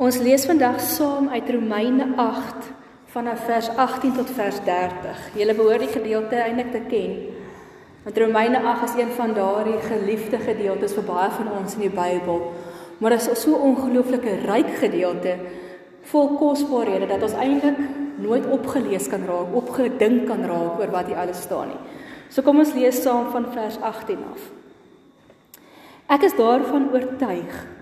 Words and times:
Ons 0.00 0.16
lees 0.16 0.46
vandag 0.48 0.78
saam 0.80 1.26
uit 1.28 1.48
Romeine 1.52 2.06
8 2.16 2.68
vanaf 3.12 3.42
vers 3.44 3.66
18 3.68 4.14
tot 4.16 4.30
vers 4.32 4.60
30. 4.64 5.24
Julle 5.36 5.54
behoort 5.58 5.82
die 5.84 5.90
gedeelte 5.92 6.38
eintlik 6.40 6.70
te 6.72 6.80
ken. 6.88 7.10
Want 8.06 8.20
Romeine 8.22 8.62
8 8.64 8.86
is 8.86 8.94
een 8.96 9.10
van 9.12 9.34
daardie 9.36 9.76
geliefde 9.84 10.38
gedeeltes 10.40 10.94
vir 10.96 11.04
baie 11.04 11.26
van 11.34 11.50
ons 11.52 11.76
in 11.76 11.84
die 11.84 11.92
Bybel. 11.92 12.38
Maar 12.96 13.18
dit 13.18 13.28
is 13.28 13.42
so 13.42 13.50
'n 13.58 13.66
ongelooflike 13.68 14.38
ryk 14.46 14.70
gedeelte 14.80 15.34
vol 16.02 16.28
kosbarehede 16.36 17.06
dat 17.06 17.22
ons 17.22 17.36
eintlik 17.36 17.78
nooit 18.16 18.46
opgelees 18.46 19.08
kan 19.08 19.26
raak, 19.26 19.52
opgedink 19.54 20.26
kan 20.26 20.44
raak 20.44 20.80
oor 20.80 20.90
wat 20.90 21.06
hier 21.06 21.16
alles 21.16 21.42
staan 21.42 21.68
nie. 21.68 21.82
So 22.28 22.42
kom 22.42 22.58
ons 22.58 22.72
lees 22.72 23.02
saam 23.02 23.30
van 23.30 23.52
vers 23.52 23.76
18 23.80 24.18
af. 24.32 24.40
Ek 26.06 26.22
is 26.22 26.36
daarvan 26.36 26.88
oortuig 26.92 27.79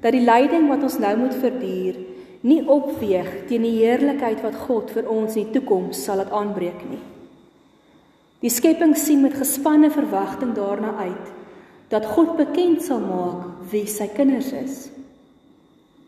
dat 0.00 0.14
die 0.14 0.24
lyding 0.24 0.68
wat 0.70 0.84
ons 0.86 0.98
nou 1.02 1.14
moet 1.18 1.34
verduur 1.34 1.98
nie 2.46 2.60
opweeg 2.70 3.30
teen 3.48 3.64
die 3.66 3.78
heerlikheid 3.80 4.42
wat 4.44 4.58
God 4.68 4.92
vir 4.94 5.08
ons 5.10 5.34
in 5.34 5.48
die 5.48 5.58
toekoms 5.58 6.04
sal 6.04 6.20
laat 6.20 6.30
aanbreek 6.34 6.84
nie. 6.86 7.00
Die 8.38 8.52
skepping 8.54 8.94
sien 8.94 9.24
met 9.24 9.34
gespanne 9.34 9.90
verwagting 9.90 10.54
daarna 10.54 10.94
uit 11.02 11.34
dat 11.90 12.06
God 12.06 12.36
bekend 12.38 12.84
sal 12.84 13.00
maak 13.02 13.64
wie 13.72 13.86
sy 13.90 14.06
kinders 14.14 14.52
is. 14.54 14.76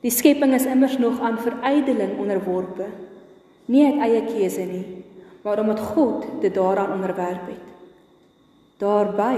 Die 0.04 0.12
skepping 0.14 0.54
is 0.54 0.68
immers 0.68 0.96
nog 1.00 1.18
aan 1.20 1.40
verydeling 1.40 2.18
onderworpe, 2.20 2.86
nie 3.66 3.84
uit 3.88 4.00
eie 4.06 4.22
keuse 4.28 4.64
nie, 4.68 4.84
maar 5.42 5.60
omdat 5.60 5.82
God 5.92 6.24
dit 6.40 6.54
daaraan 6.54 6.95
onderwerp 6.95 7.50
het. 7.50 7.66
Daarby 8.80 9.34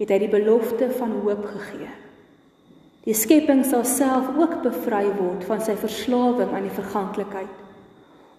het 0.00 0.10
hy 0.10 0.18
die 0.20 0.32
belofte 0.32 0.90
van 0.98 1.14
hoop 1.22 1.46
gegee. 1.54 1.92
Die 3.06 3.16
skepping 3.16 3.62
sal 3.64 3.86
self 3.88 4.28
ook 4.36 4.58
bevry 4.64 5.06
word 5.16 5.46
van 5.48 5.62
sy 5.64 5.72
verslawing 5.80 6.52
aan 6.52 6.68
die 6.68 6.76
verganklikheid 6.76 7.56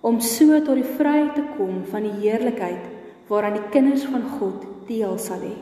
om 0.06 0.18
so 0.26 0.58
tot 0.66 0.80
die 0.80 0.94
vryheid 0.98 1.36
te 1.38 1.44
kom 1.58 1.84
van 1.90 2.06
die 2.08 2.24
heerlikheid 2.24 2.86
waaraan 3.30 3.58
die 3.60 3.68
kinders 3.74 4.06
van 4.10 4.24
God 4.38 4.64
deel 4.88 5.14
sal 5.22 5.44
hê. 5.46 5.54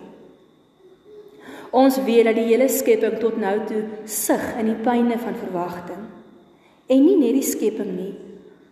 Ons 1.76 2.00
weet 2.06 2.26
dat 2.26 2.38
die 2.40 2.48
hele 2.48 2.70
skepping 2.72 3.20
tot 3.22 3.36
nou 3.38 3.56
toe 3.70 3.82
sug 4.10 4.46
in 4.58 4.72
die 4.72 4.80
pyne 4.84 5.20
van 5.22 5.36
verwagting. 5.38 6.08
En 6.90 7.04
nie 7.04 7.18
net 7.20 7.36
die 7.38 7.46
skepping 7.46 7.92
nie, 7.94 8.14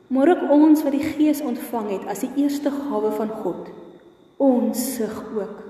maar 0.10 0.32
ook 0.32 0.48
ons 0.56 0.82
wat 0.86 0.96
die 0.96 1.04
Gees 1.04 1.44
ontvang 1.46 1.92
het 1.94 2.08
as 2.10 2.24
die 2.24 2.32
eerste 2.42 2.72
gawe 2.74 3.12
van 3.20 3.36
God. 3.44 3.68
Ons 4.42 4.82
sug 4.96 5.20
ook. 5.36 5.62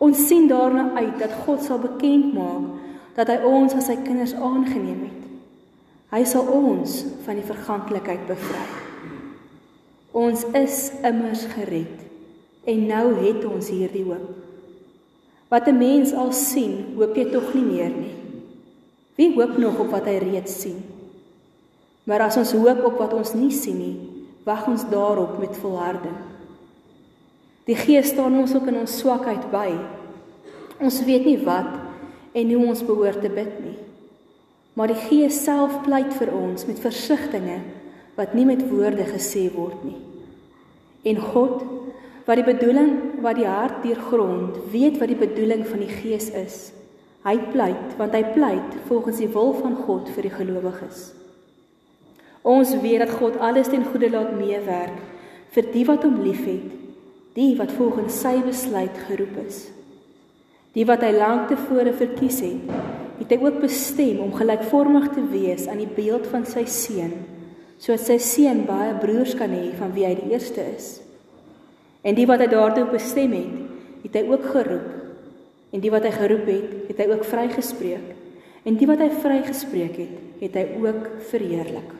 Ons 0.00 0.22
sien 0.28 0.46
daarna 0.48 0.90
uit 1.00 1.18
dat 1.18 1.34
God 1.44 1.64
sal 1.64 1.80
bekend 1.82 2.30
maak 2.36 2.89
dat 3.16 3.30
hy 3.32 3.38
ons 3.46 3.74
as 3.74 3.88
sy 3.90 3.96
kinders 4.04 4.34
aangeneem 4.34 5.08
het. 5.08 5.24
Hy 6.10 6.22
sal 6.26 6.48
ons 6.50 7.04
van 7.24 7.38
die 7.38 7.46
verganklikheid 7.46 8.22
bevry. 8.26 8.62
Ons 10.10 10.42
is 10.58 10.90
immers 11.06 11.44
gered 11.52 12.06
en 12.70 12.86
nou 12.90 13.06
het 13.22 13.44
ons 13.46 13.70
hierdie 13.70 14.04
hoop. 14.04 14.30
Wat 15.50 15.66
'n 15.66 15.78
mens 15.78 16.12
al 16.12 16.32
sien, 16.32 16.94
hoop 16.96 17.16
jy 17.16 17.30
tog 17.30 17.54
nie 17.54 17.64
meer 17.64 17.90
nie. 17.90 18.14
Wie 19.16 19.34
hoop 19.34 19.58
nog 19.58 19.78
op 19.78 19.90
wat 19.90 20.04
hy 20.04 20.18
reeds 20.18 20.60
sien? 20.60 20.82
Maar 22.04 22.20
as 22.20 22.36
ons 22.36 22.52
hoop 22.52 22.84
op 22.84 22.98
wat 22.98 23.12
ons 23.12 23.34
nie 23.34 23.50
sien 23.50 23.78
nie, 23.78 23.98
wag 24.44 24.66
ons 24.66 24.88
daarop 24.90 25.38
met 25.38 25.56
volharding. 25.56 26.16
Die 27.64 27.76
Gees 27.76 28.08
staan 28.08 28.38
ons 28.38 28.54
ook 28.54 28.66
in 28.66 28.80
ons 28.80 28.98
swakheid 28.98 29.50
by. 29.52 29.68
Ons 30.80 31.04
weet 31.04 31.24
nie 31.24 31.38
wat 31.44 31.79
en 32.32 32.52
hoe 32.52 32.66
ons 32.66 32.84
behoort 32.86 33.22
te 33.22 33.30
bid 33.32 33.52
nie. 33.64 33.76
Maar 34.78 34.92
die 34.92 35.02
Gees 35.08 35.42
self 35.44 35.80
pleit 35.84 36.12
vir 36.18 36.30
ons 36.34 36.66
met 36.68 36.80
versigtings 36.82 37.76
wat 38.18 38.34
nie 38.36 38.46
met 38.46 38.62
woorde 38.70 39.06
gesê 39.08 39.46
word 39.54 39.84
nie. 39.86 39.98
En 41.08 41.20
God 41.32 41.62
wat 42.26 42.38
die 42.38 42.46
bedoeling 42.46 43.22
wat 43.24 43.38
die 43.40 43.48
hart 43.48 43.80
deurgrond, 43.82 44.58
weet 44.70 45.00
wat 45.00 45.10
die 45.10 45.18
bedoeling 45.18 45.64
van 45.66 45.80
die 45.82 45.90
Gees 45.90 46.28
is. 46.36 46.58
Hy 47.24 47.36
pleit 47.52 47.96
want 47.98 48.14
hy 48.16 48.22
pleit 48.34 48.76
volgens 48.88 49.18
die 49.22 49.30
wil 49.32 49.54
van 49.56 49.74
God 49.86 50.12
vir 50.14 50.28
die 50.28 50.36
gelowiges. 50.36 51.10
Ons 52.46 52.72
weet 52.80 53.02
dat 53.02 53.16
God 53.18 53.40
alles 53.40 53.68
ten 53.68 53.84
goeie 53.84 54.08
laat 54.12 54.32
meewerk 54.36 55.00
vir 55.52 55.66
die 55.74 55.84
wat 55.88 56.06
hom 56.06 56.20
liefhet, 56.24 56.70
die 57.34 57.52
wat 57.58 57.72
volgens 57.74 58.16
sy 58.22 58.38
besluit 58.44 58.96
geroep 59.08 59.36
is. 59.42 59.66
Die 60.76 60.86
wat 60.86 61.02
hy 61.02 61.10
lank 61.16 61.48
tevore 61.50 61.92
verkies 61.98 62.38
het, 62.44 62.70
het 63.18 63.32
hy 63.34 63.38
ook 63.42 63.58
bestem 63.64 64.20
om 64.22 64.32
gelykvormig 64.36 65.10
te 65.16 65.24
wees 65.32 65.66
aan 65.68 65.82
die 65.82 65.90
beeld 65.90 66.28
van 66.30 66.46
sy 66.48 66.62
seun, 66.70 67.12
sodat 67.80 68.06
sy 68.06 68.18
seun 68.22 68.62
baie 68.68 68.94
broers 69.02 69.34
kan 69.38 69.50
hê 69.54 69.70
van 69.78 69.92
wie 69.96 70.06
hy 70.06 70.14
die 70.20 70.30
eerste 70.34 70.62
is. 70.76 70.92
En 72.06 72.16
die 72.16 72.28
wat 72.28 72.44
hy 72.44 72.48
daartoe 72.52 72.86
bestem 72.92 73.34
het, 73.36 73.58
het 74.06 74.16
hy 74.20 74.24
ook 74.30 74.46
geroep. 74.54 74.88
En 75.74 75.82
die 75.82 75.92
wat 75.92 76.06
hy 76.06 76.14
geroep 76.14 76.48
het, 76.50 76.72
het 76.88 77.02
hy 77.02 77.10
ook 77.12 77.26
vrygespreek. 77.28 78.16
En 78.64 78.78
die 78.80 78.88
wat 78.88 79.02
hy 79.02 79.10
vrygespreek 79.20 80.00
het, 80.00 80.16
het 80.40 80.58
hy 80.58 80.66
ook 80.80 81.06
verheerlik. 81.30 81.94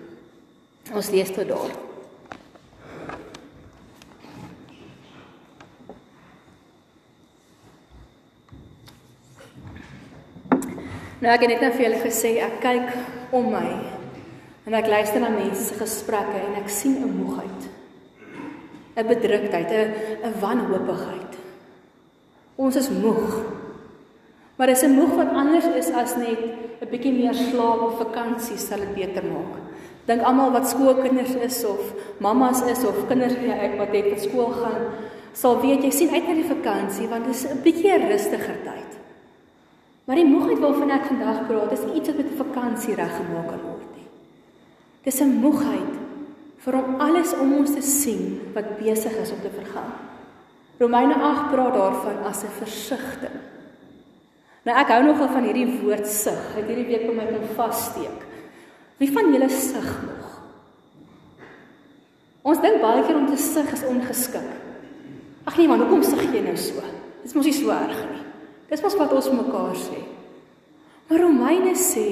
Ons 0.94 1.12
lees 1.12 1.30
tot 1.34 1.48
daar. 1.50 1.89
Nou 11.20 11.32
ek 11.34 11.42
het 11.44 11.50
net 11.52 11.60
nou 11.60 11.72
vir 11.74 11.84
julle 11.84 12.00
gesê 12.00 12.30
ek 12.40 12.60
kyk 12.64 13.34
om 13.36 13.50
my 13.52 13.66
en 14.64 14.76
ek 14.76 14.88
luister 14.88 15.20
na 15.20 15.28
mense 15.28 15.66
se 15.66 15.76
gesprekke 15.76 16.38
en 16.46 16.56
ek 16.62 16.68
sien 16.72 16.96
'n 16.96 17.12
moegheid. 17.18 17.62
'n 18.96 19.06
bedruktheid, 19.06 19.70
'n 19.70 19.92
'n 20.28 20.40
wanhoopigheid. 20.40 21.32
Ons 22.56 22.76
is 22.76 22.88
moeg. 22.88 23.44
Maar 24.56 24.66
dis 24.66 24.82
'n 24.82 24.96
moeg 24.96 25.14
wat 25.16 25.32
anders 25.32 25.68
is 25.76 25.90
as 25.92 26.16
net 26.16 26.40
'n 26.80 26.88
bietjie 26.90 27.12
meer 27.12 27.34
slaap 27.34 27.80
of 27.80 27.98
vakansie 27.98 28.56
sal 28.56 28.78
dit 28.78 28.94
beter 28.94 29.24
maak. 29.24 29.54
Dink 30.06 30.22
almal 30.22 30.52
wat 30.52 30.68
skoolkinders 30.68 31.34
is 31.34 31.64
of 31.64 31.92
mammas 32.18 32.62
is 32.62 32.84
of 32.84 33.06
kinders 33.08 33.34
wat 33.78 33.92
net 33.92 34.12
op 34.12 34.18
skool 34.18 34.52
gaan, 34.62 34.82
sal 35.32 35.60
weet 35.60 35.82
jy 35.82 35.90
sien 35.90 36.10
uit 36.10 36.26
na 36.26 36.34
die 36.34 36.54
vakansie 36.56 37.08
want 37.08 37.24
dit 37.24 37.34
is 37.34 37.44
'n 37.44 37.62
bietjie 37.62 38.08
rustiger 38.08 38.56
tyd. 38.64 38.89
Maar 40.10 40.18
die 40.18 40.26
moegheid 40.26 40.58
waarvan 40.58 40.90
ek 40.90 41.04
vandag 41.06 41.44
praat, 41.46 41.70
is 41.70 41.84
iets 41.94 42.10
wat 42.10 42.16
met 42.18 42.30
'n 42.32 42.42
vakansie 42.42 42.94
reggemaak 42.98 43.46
kan 43.46 43.60
word 43.62 43.90
nie. 43.94 44.08
Dis 45.06 45.20
'n 45.20 45.38
moegheid 45.38 45.92
vir 46.56 46.74
om 46.74 47.00
alles 47.00 47.32
om 47.38 47.52
ons 47.52 47.74
te 47.74 47.80
sien 47.80 48.40
wat 48.54 48.78
besig 48.78 49.12
is 49.12 49.30
om 49.30 49.40
te 49.40 49.50
vergaan. 49.54 49.92
Romeine 50.78 51.14
8 51.14 51.50
praat 51.52 51.74
daarvan 51.74 52.24
as 52.24 52.42
'n 52.42 52.58
versigtiging. 52.58 53.40
Nou 54.64 54.78
ek 54.78 54.88
hou 54.88 55.02
nogal 55.04 55.28
van 55.28 55.44
hierdie 55.44 55.80
woord 55.80 56.06
sug. 56.06 56.56
Ek 56.58 56.66
hierdie 56.66 56.86
week 56.86 57.06
kom 57.06 57.16
my 57.16 57.26
kom 57.26 57.54
vassteek. 57.54 58.20
Wie 58.96 59.12
van 59.12 59.32
julle 59.32 59.48
sug 59.48 60.02
nog? 60.02 60.42
Ons 62.42 62.60
dink 62.60 62.80
baie 62.80 63.04
keer 63.04 63.16
om 63.16 63.26
te 63.26 63.36
sug 63.36 63.72
is 63.72 63.86
ongeskik. 63.86 64.50
Ag 65.44 65.56
nee 65.56 65.68
man, 65.68 65.78
hoekom 65.78 66.02
sug 66.02 66.22
jy 66.32 66.40
nou 66.40 66.56
so? 66.56 66.82
Dit 67.22 67.34
mos 67.34 67.44
nie 67.44 67.52
so 67.52 67.70
erg 67.70 68.10
nie. 68.10 68.19
Dis 68.70 68.82
mos 68.84 68.94
wat 69.00 69.12
ons 69.12 69.32
mekaar 69.34 69.74
sê. 69.74 69.98
Maar 71.10 71.24
Romeine 71.24 71.74
sê 71.74 72.06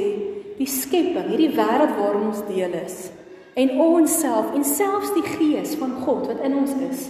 die 0.58 0.66
skepping, 0.66 1.28
hierdie 1.30 1.54
wêreld 1.54 1.94
waarin 2.00 2.32
ons 2.32 2.42
deel 2.48 2.74
is 2.80 3.12
en 3.58 3.72
ons 3.82 4.12
self 4.20 4.52
en 4.54 4.64
selfs 4.66 5.10
die 5.16 5.24
gees 5.26 5.72
van 5.78 5.96
God 6.04 6.28
wat 6.30 6.42
in 6.46 6.52
ons 6.60 6.74
is, 6.86 7.08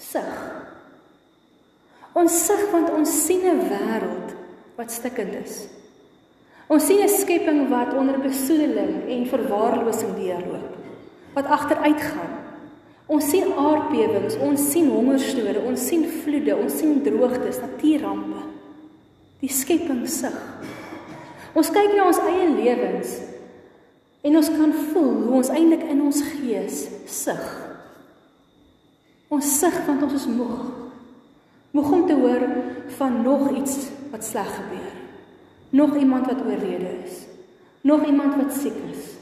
sug. 0.00 0.40
Ons 2.16 2.36
sug 2.44 2.66
want 2.72 2.90
ons 2.92 3.12
sien 3.24 3.44
'n 3.44 3.68
wêreld 3.68 4.34
wat 4.76 4.92
stikkend 4.92 5.34
is. 5.44 5.68
Ons 6.68 6.86
sien 6.86 7.00
'n 7.00 7.08
skepping 7.08 7.68
wat 7.68 7.94
onder 7.94 8.18
besoedeling 8.18 9.08
en 9.08 9.26
verwaarlosing 9.26 10.16
deurloop, 10.16 10.72
wat 11.34 11.46
agteruit 11.46 12.00
gaan. 12.00 12.34
Ons 13.06 13.30
sien 13.30 13.52
aardbewings, 13.52 14.36
ons 14.36 14.70
sien 14.72 14.88
hongersnode, 14.90 15.60
ons 15.60 15.86
sien 15.86 16.04
vloede, 16.04 16.56
ons 16.56 16.78
sien 16.78 17.02
droogtes, 17.02 17.60
natuurrampe 17.60 18.55
die 19.46 19.54
skepping 19.54 20.02
sug. 20.10 20.34
Ons 21.56 21.70
kyk 21.72 21.94
na 21.94 22.08
ons 22.10 22.18
eie 22.26 22.48
lewens 22.50 23.14
en 24.26 24.38
ons 24.40 24.48
kan 24.50 24.72
voel 24.90 25.12
hoe 25.22 25.36
ons 25.38 25.52
eintlik 25.54 25.84
in 25.86 26.02
ons 26.02 26.22
gees 26.32 26.80
sug. 27.06 27.44
Ons 29.30 29.52
sug 29.60 29.76
want 29.86 30.02
ons 30.02 30.16
is 30.18 30.26
moeg. 30.30 30.56
Moeg 31.76 31.92
om 31.94 32.06
te 32.08 32.16
hoor 32.18 32.42
van 32.98 33.20
nog 33.22 33.50
iets 33.54 33.86
wat 34.10 34.24
sleg 34.26 34.50
gebeur. 34.56 34.94
Nog 35.76 35.94
iemand 36.00 36.26
wat 36.30 36.42
oorlede 36.42 36.90
is. 37.04 37.22
Nog 37.86 38.06
iemand 38.06 38.34
wat 38.40 38.54
siek 38.56 38.76
is. 38.90 39.12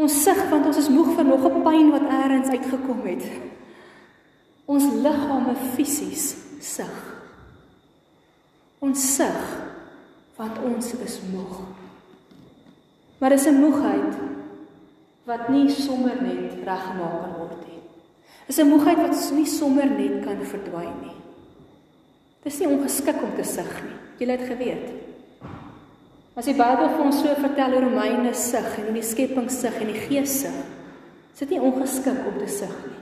Ons 0.00 0.18
sug 0.24 0.40
want 0.50 0.68
ons 0.68 0.80
is 0.80 0.92
moeg 0.92 1.14
vir 1.16 1.24
nog 1.24 1.46
'n 1.48 1.62
pyn 1.64 1.90
wat 1.90 2.08
eers 2.08 2.52
uitgekom 2.52 3.00
het. 3.04 3.24
Ons 4.66 4.84
liggame 5.00 5.54
fisies 5.76 6.36
sug. 6.60 7.19
Ons 8.80 9.02
sug 9.16 9.40
want 10.40 10.56
ons 10.64 10.94
is 11.04 11.18
moeg. 11.28 11.58
Maar 13.20 13.30
dis 13.36 13.46
'n 13.46 13.60
moegheid 13.60 14.14
wat 15.24 15.48
nie 15.48 15.68
sommer 15.68 16.16
net 16.22 16.52
reggemaak 16.64 17.20
kan 17.20 17.34
word 17.38 17.66
nie. 17.68 17.82
Dis 18.46 18.58
'n 18.58 18.68
moegheid 18.68 18.96
wat 18.96 19.32
nie 19.32 19.46
sommer 19.46 19.86
net 19.86 20.24
kan 20.24 20.40
verdwyn 20.44 20.96
nie. 21.02 21.16
Dis 22.42 22.58
nie 22.58 22.68
ongeskik 22.68 23.22
om 23.22 23.34
te 23.36 23.44
sug 23.44 23.82
nie. 23.82 23.96
Jy 24.18 24.30
het 24.30 24.48
geweet. 24.48 24.86
As 26.34 26.44
die 26.44 26.54
Bybel 26.54 26.88
vir 26.88 27.04
ons 27.04 27.20
so 27.20 27.34
vertel 27.34 27.72
hoe 27.72 27.82
Romeine 27.84 28.34
sug 28.34 28.78
en 28.78 28.84
hoe 28.84 28.92
die 28.92 29.02
skepping 29.02 29.50
sug 29.50 29.74
en 29.80 29.86
die 29.86 30.00
gees 30.08 30.40
sug, 30.40 30.56
is 31.32 31.38
dit 31.38 31.50
nie 31.50 31.60
ongeskik 31.60 32.26
om 32.26 32.38
te 32.38 32.48
sug 32.48 32.86
nie. 32.86 33.00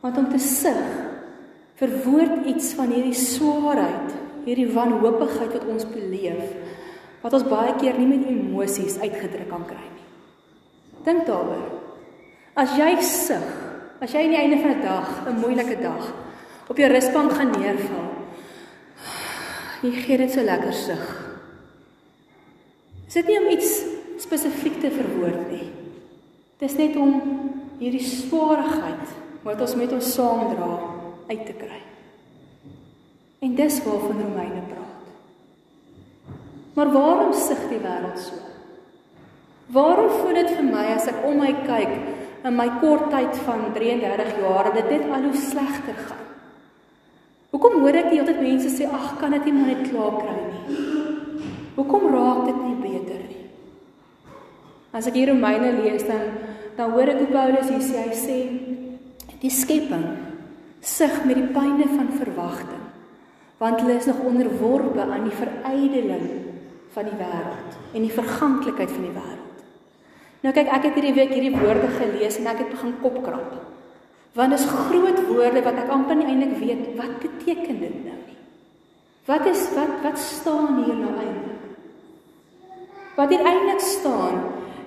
Want 0.00 0.18
om 0.18 0.30
te 0.30 0.38
sug 0.38 1.05
verwoord 1.76 2.46
iets 2.48 2.72
van 2.76 2.92
hierdie 2.94 3.16
swaarheid, 3.16 4.14
hierdie 4.46 4.68
wanhoopigheid 4.72 5.52
wat 5.58 5.66
ons 5.68 5.86
beleef, 5.90 6.54
wat 7.22 7.34
ons 7.36 7.48
baie 7.48 7.74
keer 7.80 7.98
nie 7.98 8.08
met 8.08 8.28
emosies 8.30 8.98
uitgedruk 9.02 9.48
kan 9.50 9.66
kry 9.68 9.82
nie. 9.82 10.06
Dink 11.06 11.26
daaroor. 11.28 11.66
As 12.56 12.72
jy 12.78 12.94
sug, 13.04 13.48
as 14.00 14.14
jy 14.14 14.24
aan 14.24 14.32
die 14.32 14.40
einde 14.40 14.62
van 14.62 14.72
'n 14.76 14.82
dag, 14.82 15.08
'n 15.26 15.40
moeilike 15.40 15.76
dag, 15.82 16.12
op 16.68 16.76
jou 16.76 16.88
rusbank 16.88 17.32
gaan 17.32 17.52
neerval, 17.52 18.08
jy 19.82 19.92
gee 19.92 20.16
dit 20.16 20.32
so 20.32 20.42
lekker 20.42 20.72
sug. 20.72 21.04
Is 23.06 23.14
dit 23.14 23.26
nie 23.26 23.38
om 23.38 23.48
iets 23.48 23.82
spesifiek 24.18 24.80
te 24.80 24.90
verwoord 24.90 25.50
nie. 25.50 25.70
Dis 26.58 26.76
net 26.76 26.96
om 26.96 27.20
hierdie 27.78 28.02
swaarheid 28.02 29.12
wat 29.42 29.60
ons 29.60 29.74
met 29.74 29.92
ons 29.92 30.14
saamdra 30.14 30.95
uit 31.28 31.46
te 31.46 31.54
kry. 31.56 31.80
En 33.44 33.54
dis 33.54 33.78
waarvan 33.84 34.20
Romeine 34.22 34.62
praat. 34.70 35.04
Maar 36.76 36.92
waarom 36.92 37.32
sug 37.32 37.62
die 37.70 37.80
wêreld 37.80 38.20
so? 38.20 38.38
Waarom 39.72 40.10
voel 40.10 40.34
dit 40.40 40.50
vir 40.54 40.66
my 40.66 40.84
as 40.94 41.08
ek 41.10 41.24
om 41.26 41.40
my 41.40 41.52
kyk 41.66 41.94
in 42.46 42.54
my 42.54 42.68
kort 42.80 43.08
tyd 43.10 43.38
van 43.46 43.64
33 43.74 44.36
jaar 44.42 44.70
dat 44.74 44.90
dit 44.92 45.06
al 45.08 45.24
hoe 45.26 45.40
slegter 45.40 45.96
gaan? 46.06 46.26
Hoekom 47.54 47.80
hoor 47.80 47.96
ek 47.96 48.10
die 48.12 48.20
hele 48.20 48.28
tyd 48.28 48.42
mense 48.44 48.70
sê 48.74 48.86
ag, 48.86 49.16
kan 49.20 49.32
dit 49.34 49.48
nie 49.48 49.54
maar 49.56 49.72
net 49.72 49.88
klaar 49.88 50.18
kry 50.20 50.36
nie? 50.44 50.82
Hoekom 51.76 52.06
raak 52.12 52.44
dit 52.46 52.60
nie 52.60 52.76
beter 52.82 53.24
nie? 53.24 53.46
As 54.92 55.08
ek 55.08 55.16
hier 55.18 55.32
Romeine 55.32 55.72
lees 55.80 56.06
dan 56.08 56.30
dan 56.76 56.92
hoor 56.92 57.08
ek 57.08 57.22
hoe 57.22 57.32
Paulus 57.32 57.70
hier 57.72 57.84
sê 57.84 58.02
hy 58.04 58.16
sê 58.20 58.38
die 59.40 59.52
skepping 59.52 60.04
sug 60.80 61.24
met 61.24 61.38
die 61.38 61.50
pynne 61.54 61.88
van 61.94 62.12
verwagting 62.18 62.84
want 63.56 63.80
hulle 63.80 63.96
is 63.96 64.04
nog 64.04 64.18
onderworpe 64.20 65.00
aan 65.00 65.24
die 65.24 65.36
verydeling 65.36 66.26
van 66.92 67.08
die 67.08 67.16
wêreld 67.16 67.78
en 67.92 68.04
die 68.04 68.12
verganklikheid 68.12 68.90
van 68.92 69.06
die 69.06 69.14
wêreld. 69.14 69.62
Nou 70.44 70.52
kyk 70.54 70.68
ek 70.76 70.84
het 70.88 70.98
hierdie 70.98 71.16
week 71.16 71.32
hierdie 71.32 71.56
woorde 71.56 71.88
gelees 71.96 72.36
en 72.40 72.50
ek 72.52 72.60
het 72.64 72.74
begin 72.74 72.92
kopkrap. 73.00 73.54
Want 74.36 74.52
dit 74.52 74.60
is 74.60 74.68
groot 74.68 75.22
woorde 75.30 75.62
wat 75.64 75.80
ek 75.80 75.92
amper 75.92 76.18
nie 76.18 76.28
eintlik 76.28 76.58
weet 76.60 76.84
wat 76.98 77.16
beteken 77.22 77.80
dit 77.80 77.96
nou 78.04 78.18
nie. 78.18 78.36
Wat 79.26 79.48
is 79.48 79.64
wat 79.74 79.94
wat 80.04 80.20
staan 80.20 80.82
hier 80.84 80.98
nou 81.00 81.14
eintlik? 81.16 81.64
Wat 83.16 83.32
hier 83.32 83.48
eintlik 83.48 83.80
staan 83.80 84.42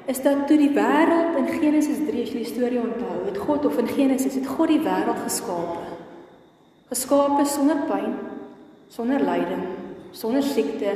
is 0.09 0.21
dat 0.25 0.47
toe 0.49 0.57
die 0.57 0.71
wêreld 0.73 1.35
in 1.37 1.47
Genesis 1.53 1.99
3 2.07 2.23
as 2.23 2.31
jy 2.33 2.41
die 2.41 2.49
storie 2.49 2.79
onthou, 2.81 3.19
het 3.27 3.37
God 3.37 3.65
of 3.69 3.77
in 3.77 3.89
Genesis 3.93 4.39
het 4.39 4.47
God 4.49 4.71
die 4.71 4.81
wêreld 4.81 5.19
geskaap. 5.21 5.83
Geskaap 6.89 7.35
sonder 7.45 7.83
pyn, 7.85 8.15
sonder 8.89 9.21
lyding, 9.21 9.67
sonder 10.17 10.41
siekte, 10.41 10.95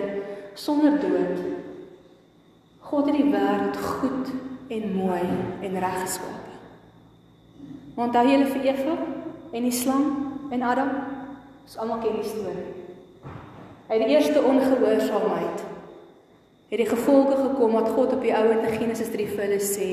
sonder 0.58 0.98
dood. 1.04 1.44
God 2.90 3.12
het 3.12 3.20
die 3.20 3.30
wêreld 3.30 3.78
goed 3.78 4.32
en 4.74 4.96
mooi 4.96 5.22
en 5.62 5.78
reg 5.86 6.00
geskaap. 6.02 6.50
Onthou 7.94 8.24
julle 8.26 8.50
vir 8.50 8.66
Eva 8.72 8.96
en 9.54 9.68
die 9.70 9.76
slang 9.78 10.08
en 10.50 10.66
Adam? 10.66 10.90
Ons 11.68 11.78
almal 11.78 12.02
ken 12.02 12.18
die 12.18 12.32
storie. 12.32 12.66
Hy 13.92 14.02
die 14.02 14.16
eerste 14.16 14.42
ongehoorsaamheid 14.42 15.70
het 16.74 16.82
die 16.82 16.90
gevolge 16.90 17.36
gekom 17.38 17.76
wat 17.78 17.92
God 17.94 18.16
op 18.16 18.22
die 18.26 18.34
ou 18.34 18.48
in 18.50 18.64
Genesis 18.66 19.12
3 19.14 19.28
vir 19.30 19.44
hulle 19.46 19.60
sê: 19.62 19.90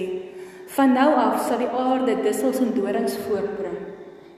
"Van 0.72 0.94
nou 0.96 1.10
af 1.12 1.42
sal 1.44 1.58
die 1.60 1.68
aarde 1.68 2.14
dussels 2.22 2.58
en 2.58 2.72
dorings 2.72 3.16
voortbring 3.26 3.76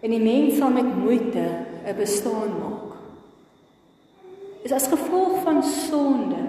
en 0.03 0.11
die 0.11 0.19
mens 0.21 0.57
sal 0.59 0.71
met 0.71 0.97
moeite 0.97 1.45
'n 1.87 1.97
bestaan 1.97 2.51
maak." 2.59 2.99
Is 4.63 4.73
as 4.73 4.89
gevolg 4.89 5.43
van 5.43 5.63
sonde 5.63 6.43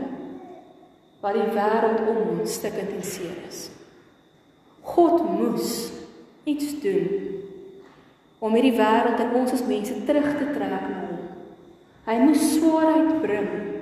wat 1.22 1.34
die 1.34 1.54
wêreld 1.54 2.08
om 2.08 2.40
ons 2.40 2.54
stukkend 2.54 2.90
en 2.90 3.04
seer 3.04 3.38
is. 3.50 3.70
God 4.82 5.30
moes 5.40 5.92
iets 6.44 6.80
doen 6.82 7.08
om 8.40 8.54
hierdie 8.54 8.78
wêreld 8.78 9.20
en 9.20 9.34
ons 9.34 9.52
as 9.52 9.66
mense 9.66 10.06
terug 10.06 10.38
te 10.38 10.46
trek 10.54 10.70
na 10.90 11.00
hom. 11.08 11.20
Hy 12.06 12.18
moes 12.18 12.54
swaarheid 12.58 13.22
bring 13.22 13.73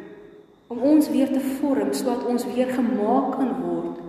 om 0.72 0.80
ons 0.88 1.10
weer 1.12 1.28
te 1.32 1.42
vorm 1.60 1.92
sodat 1.92 2.24
ons 2.32 2.48
weer 2.54 2.72
gemaak 2.72 3.36
kan 3.36 3.52
word 3.60 4.00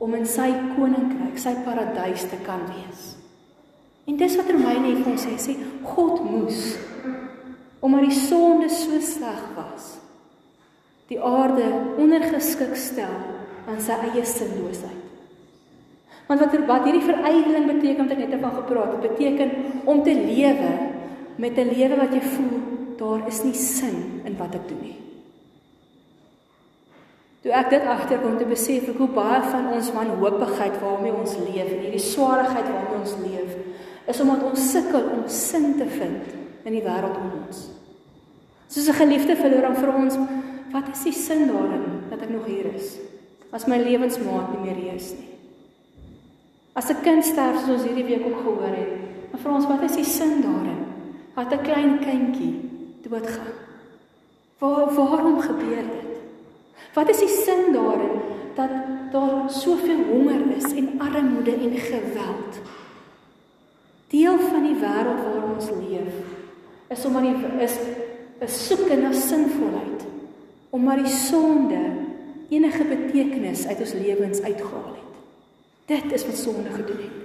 om 0.00 0.14
in 0.16 0.26
sy 0.28 0.48
koninkryk, 0.76 1.36
sy 1.40 1.52
paradys 1.64 2.26
te 2.30 2.38
kan 2.44 2.62
wees. 2.70 3.14
En 4.06 4.16
dis 4.20 4.36
wat 4.38 4.50
Romeine 4.52 4.94
vir 4.96 5.10
ons 5.12 5.24
sê, 5.26 5.34
sê 5.40 5.56
God 5.84 6.24
moes 6.24 6.76
omdat 7.84 8.08
die 8.08 8.16
sonde 8.16 8.66
so 8.72 8.98
sleg 9.04 9.42
was, 9.54 9.92
die 11.06 11.20
aarde 11.22 11.68
ondergeskik 12.02 12.72
stel 12.80 13.12
aan 13.68 13.78
sy 13.84 13.94
eie 14.08 14.24
sinloosheid. 14.26 15.04
Want 16.26 16.42
wat 16.42 16.56
wat 16.66 16.88
hierdie 16.88 17.04
verydeling 17.06 17.68
beteken 17.70 18.08
wat 18.08 18.16
ek 18.16 18.24
net 18.24 18.40
van 18.42 18.56
gepraat 18.56 18.96
het, 18.96 19.04
beteken 19.04 19.84
om 19.86 20.02
te 20.02 20.16
lewe 20.16 20.72
met 21.38 21.58
'n 21.58 21.70
lewe 21.76 21.96
wat 22.00 22.14
jy 22.16 22.22
voel 22.34 22.58
daar 22.98 23.28
is 23.28 23.44
nie 23.44 23.54
sin 23.54 24.22
in 24.24 24.34
wat 24.38 24.54
ek 24.54 24.68
doen 24.68 24.82
nie. 24.82 25.05
Toe 27.46 27.54
ek 27.54 27.68
dit 27.70 27.84
agterkom 27.86 28.32
te 28.40 28.46
besef 28.50 28.88
ek 28.90 28.96
hoe 28.98 29.06
baie 29.14 29.36
van 29.52 29.68
ons 29.70 29.92
wanhoopigheid 29.94 30.80
waarmee 30.80 31.14
ons 31.14 31.36
leef 31.44 31.68
en 31.70 31.82
hierdie 31.84 32.02
swaarheid 32.02 32.64
waarmee 32.66 32.96
ons 32.98 33.12
leef, 33.20 33.52
is 34.10 34.22
omdat 34.24 34.40
ons 34.48 34.64
sukkel 34.72 35.04
om 35.14 35.20
sin 35.30 35.76
te 35.78 35.86
vind 35.92 36.32
in 36.66 36.74
die 36.74 36.82
wêreld 36.82 37.14
om 37.14 37.36
ons. 37.44 37.60
Soos 38.66 38.88
'n 38.90 38.98
geliefde 38.98 39.36
verloor 39.38 39.66
aan 39.68 39.78
vir 39.78 39.94
ons, 39.94 40.16
wat 40.72 40.88
is 40.90 41.04
die 41.04 41.12
sin 41.12 41.46
daarin 41.46 42.02
dat 42.10 42.22
ek 42.22 42.34
nog 42.34 42.46
hier 42.50 42.66
is? 42.74 42.98
As 43.52 43.68
my 43.68 43.78
lewensmaat 43.78 44.50
nie 44.50 44.66
meer 44.66 44.82
hier 44.82 44.94
is 44.94 45.12
nie. 45.14 45.30
As 46.74 46.90
'n 46.90 47.00
kind 47.02 47.24
sterf 47.24 47.60
soos 47.60 47.78
ons 47.78 47.86
hierdie 47.86 48.10
week 48.10 48.26
ook 48.26 48.42
gehoor 48.42 48.74
het, 48.74 48.92
maar 49.30 49.40
vir 49.40 49.52
ons 49.52 49.66
wat 49.66 49.82
is 49.82 49.94
die 49.94 50.04
sin 50.04 50.42
daarin? 50.42 50.82
Dat 51.36 51.52
'n 51.52 51.62
klein 51.62 51.98
kindjie 52.00 52.58
doodgaan. 53.06 53.54
Waar 54.58 54.94
waarom 54.94 55.40
gebeur 55.40 55.86
dit? 55.86 56.05
Wat 56.96 57.08
is 57.12 57.18
die 57.20 57.28
sin 57.28 57.74
daarin 57.74 58.22
dat 58.56 58.72
daar 59.12 59.50
soveel 59.52 60.00
honger 60.08 60.56
is 60.56 60.72
en 60.72 60.94
armoede 60.98 61.52
en 61.52 61.76
geweld? 61.76 62.60
Deel 64.08 64.38
van 64.38 64.62
die 64.64 64.78
wêreld 64.80 65.20
waarin 65.20 65.52
ons 65.58 65.68
leef 65.76 66.16
is 66.88 67.04
om 67.04 67.16
aan 67.16 67.28
die 67.28 67.62
is 67.66 67.76
'n 68.40 68.48
soeke 68.48 68.96
na 68.96 69.12
sinvolheid 69.12 70.04
om 70.70 70.82
maar 70.82 70.96
die 70.96 71.12
sonde 71.12 71.82
enige 72.48 72.84
betekenis 72.84 73.66
uit 73.66 73.80
ons 73.80 73.92
lewens 73.92 74.40
uitgehaal 74.40 74.96
het. 74.96 75.12
Dit 75.84 76.12
is 76.12 76.26
wat 76.26 76.36
sonde 76.36 76.70
gedoen 76.70 77.02
het. 77.06 77.16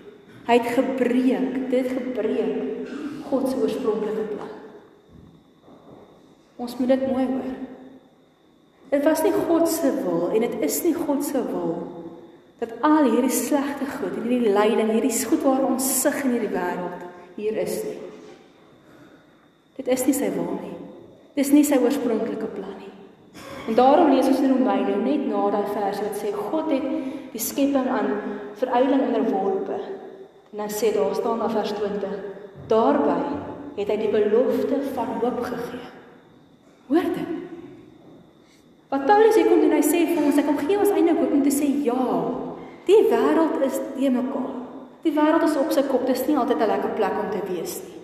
Hy 0.46 0.58
het 0.58 0.72
gebreek, 0.74 1.70
dit 1.70 1.88
gebreek 1.88 2.88
God 3.30 3.50
se 3.50 3.56
oorspronklike 3.56 4.25
plan. 4.36 4.54
Ons 6.56 6.78
moet 6.78 6.88
dit 6.88 7.08
mooi 7.12 7.25
hoor. 7.25 7.81
Dit 8.91 9.03
was 9.07 9.24
nie 9.24 9.31
God 9.31 9.69
se 9.71 9.89
wil 10.03 10.29
en 10.36 10.43
dit 10.43 10.55
is 10.67 10.81
nie 10.83 10.93
God 10.95 11.24
se 11.24 11.39
wil 11.48 11.75
dat 12.62 12.74
al 12.86 13.07
hierdie 13.07 13.33
slegte 13.33 13.88
goed 13.89 14.17
en 14.19 14.25
hierdie 14.27 14.51
lyding, 14.53 14.91
hierdie 14.91 15.13
goed 15.25 15.41
waar 15.41 15.63
ons 15.65 15.88
sug 16.01 16.17
in 16.25 16.36
hierdie 16.36 16.51
wêreld 16.51 17.07
hier 17.38 17.55
is 17.63 17.79
nie. 17.88 17.98
Dit 19.79 19.88
is 19.95 20.03
nie 20.05 20.13
sy 20.13 20.29
wil 20.36 20.51
nie. 20.60 20.75
Dis 21.39 21.50
nie 21.55 21.63
sy 21.65 21.79
oorspronklike 21.81 22.51
plan 22.53 22.75
nie. 22.77 22.91
En 23.71 23.77
daarom 23.79 24.12
lees 24.12 24.27
ons 24.29 24.43
in 24.43 24.51
Romeine 24.51 25.00
net 25.01 25.24
na 25.29 25.48
daai 25.55 25.71
vers 25.71 26.01
wat 26.03 26.19
sê 26.19 26.33
God 26.36 26.69
het 26.74 26.86
die 27.31 27.41
skepping 27.41 27.88
aan 27.89 28.12
verydeling 28.60 29.07
onderworpe. 29.07 29.79
En 30.51 30.65
dan 30.65 30.74
sê 30.74 30.91
daar 30.93 31.15
staan 31.15 31.39
daar 31.39 31.55
vers 31.55 31.74
20: 31.79 32.17
Daarby 32.67 33.19
het 33.79 33.88
hy 33.88 33.98
die 34.03 34.12
belofte 34.13 34.83
van 34.93 35.15
hoop 35.21 35.39
gegee. 35.48 35.88
Hoor 36.91 37.13
dit. 37.15 37.40
Wat 38.91 39.05
Paulus 39.07 39.38
hier 39.39 39.48
kom 39.48 39.62
doen, 39.63 39.71
hy 39.71 39.83
sê 39.86 40.01
vir 40.10 40.19
ons, 40.19 40.36
hy 40.36 40.43
kom 40.43 40.57
gee 40.60 40.75
ons 40.75 40.89
eintlik 40.91 41.21
hoop 41.21 41.31
om 41.38 41.43
te 41.45 41.53
sê 41.55 41.69
ja. 41.86 42.07
Die 42.89 43.00
wêreld 43.07 43.62
is 43.63 43.77
te 43.95 44.10
mekaar. 44.12 44.50
Die 45.05 45.13
wêreld 45.15 45.45
is 45.48 45.55
op 45.62 45.71
sy 45.71 45.86
kop. 45.88 46.03
Dit 46.05 46.19
is 46.19 46.27
nie 46.27 46.36
altyd 46.36 46.60
'n 46.60 46.71
lekker 46.74 46.98
plek 47.00 47.15
om 47.21 47.29
te 47.31 47.41
wees 47.48 47.79
nie. 47.86 48.00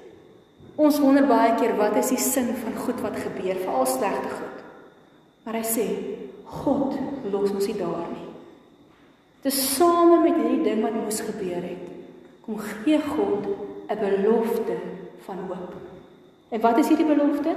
Ons 0.77 1.00
wonder 1.00 1.25
baie 1.27 1.56
keer 1.60 1.75
wat 1.75 1.98
is 1.98 2.10
die 2.13 2.22
sin 2.22 2.53
van 2.63 2.75
goed 2.86 3.01
wat 3.01 3.17
gebeur, 3.17 3.56
veral 3.56 3.86
slegte 3.86 4.29
goed. 4.29 4.58
Maar 5.44 5.56
hy 5.56 5.65
sê 5.65 5.86
God 6.46 6.96
los 7.32 7.51
ons 7.51 7.67
nie 7.67 7.77
daar 7.77 8.08
nie. 8.13 8.27
Dis 9.44 9.75
same 9.75 10.22
met 10.24 10.36
hierdie 10.36 10.63
ding 10.63 10.82
wat 10.82 10.94
moes 10.94 11.20
gebeur 11.20 11.63
het. 11.63 11.88
Kom 12.46 12.58
gee 12.60 13.00
God 13.00 13.48
'n 13.89 14.00
belofte 14.00 14.77
van 15.25 15.38
hoop. 15.48 15.74
En 16.50 16.62
wat 16.62 16.77
is 16.77 16.88
hierdie 16.88 17.06
belofte? 17.15 17.56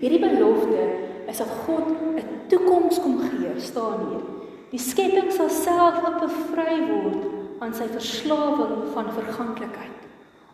Hierdie 0.00 0.20
belofte 0.20 1.01
is 1.28 1.38
dat 1.38 1.48
God 1.66 1.86
'n 1.88 2.24
toekoms 2.48 3.00
kom 3.00 3.18
gee, 3.20 3.52
staan 3.56 3.98
hier. 4.08 4.24
Die 4.70 4.78
skepping 4.78 5.32
sal 5.32 5.48
self 5.48 6.00
bevry 6.20 6.78
word 6.88 7.22
aan 7.60 7.74
sy 7.74 7.86
verslawing 7.92 8.88
van 8.94 9.12
verganklikheid 9.12 10.00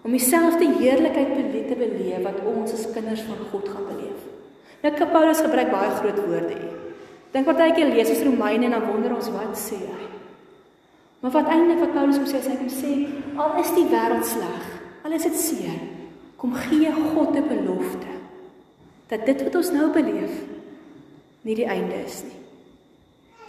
om 0.02 0.10
dieselfde 0.10 0.66
heerlikheid 0.78 1.34
te 1.68 1.76
beleef 1.76 2.22
wat 2.22 2.40
ons 2.46 2.72
as 2.72 2.90
kinders 2.92 3.20
van 3.20 3.36
God 3.50 3.68
gaan 3.68 3.86
beleef. 3.88 4.20
Nou 4.82 4.92
Paulus 5.12 5.40
gebruik 5.40 5.70
baie 5.70 5.90
groot 5.90 6.20
woorde 6.26 6.54
hier. 6.54 6.76
Dink 7.34 7.44
partykeer 7.44 7.90
lees 7.92 8.12
ons 8.14 8.22
Romeine 8.24 8.64
en 8.64 8.76
dan 8.76 8.86
wonder 8.86 9.14
ons 9.14 9.30
wat 9.34 9.58
sê 9.58 9.76
hy. 9.76 10.06
Maar 11.20 11.34
wat 11.34 11.50
eintlik 11.50 11.80
wat 11.82 11.92
Paulus 11.96 12.20
sê, 12.30 12.40
hy 12.46 12.56
kom 12.60 12.70
sê 12.70 12.92
al 13.36 13.58
is 13.60 13.72
die 13.74 13.88
wêreld 13.90 14.26
sleg, 14.26 14.68
al 15.04 15.16
is 15.16 15.26
dit 15.26 15.34
seer, 15.34 15.80
kom 16.38 16.54
gee 16.54 16.92
God 16.92 17.34
'n 17.36 17.48
belofte 17.48 18.14
dat 19.08 19.26
dit 19.26 19.42
wat 19.42 19.54
ons 19.54 19.70
nou 19.72 19.90
beleef 19.92 20.30
nie 21.42 21.54
die 21.54 21.68
einde 21.68 22.02
is 22.04 22.22
nie. 22.26 22.36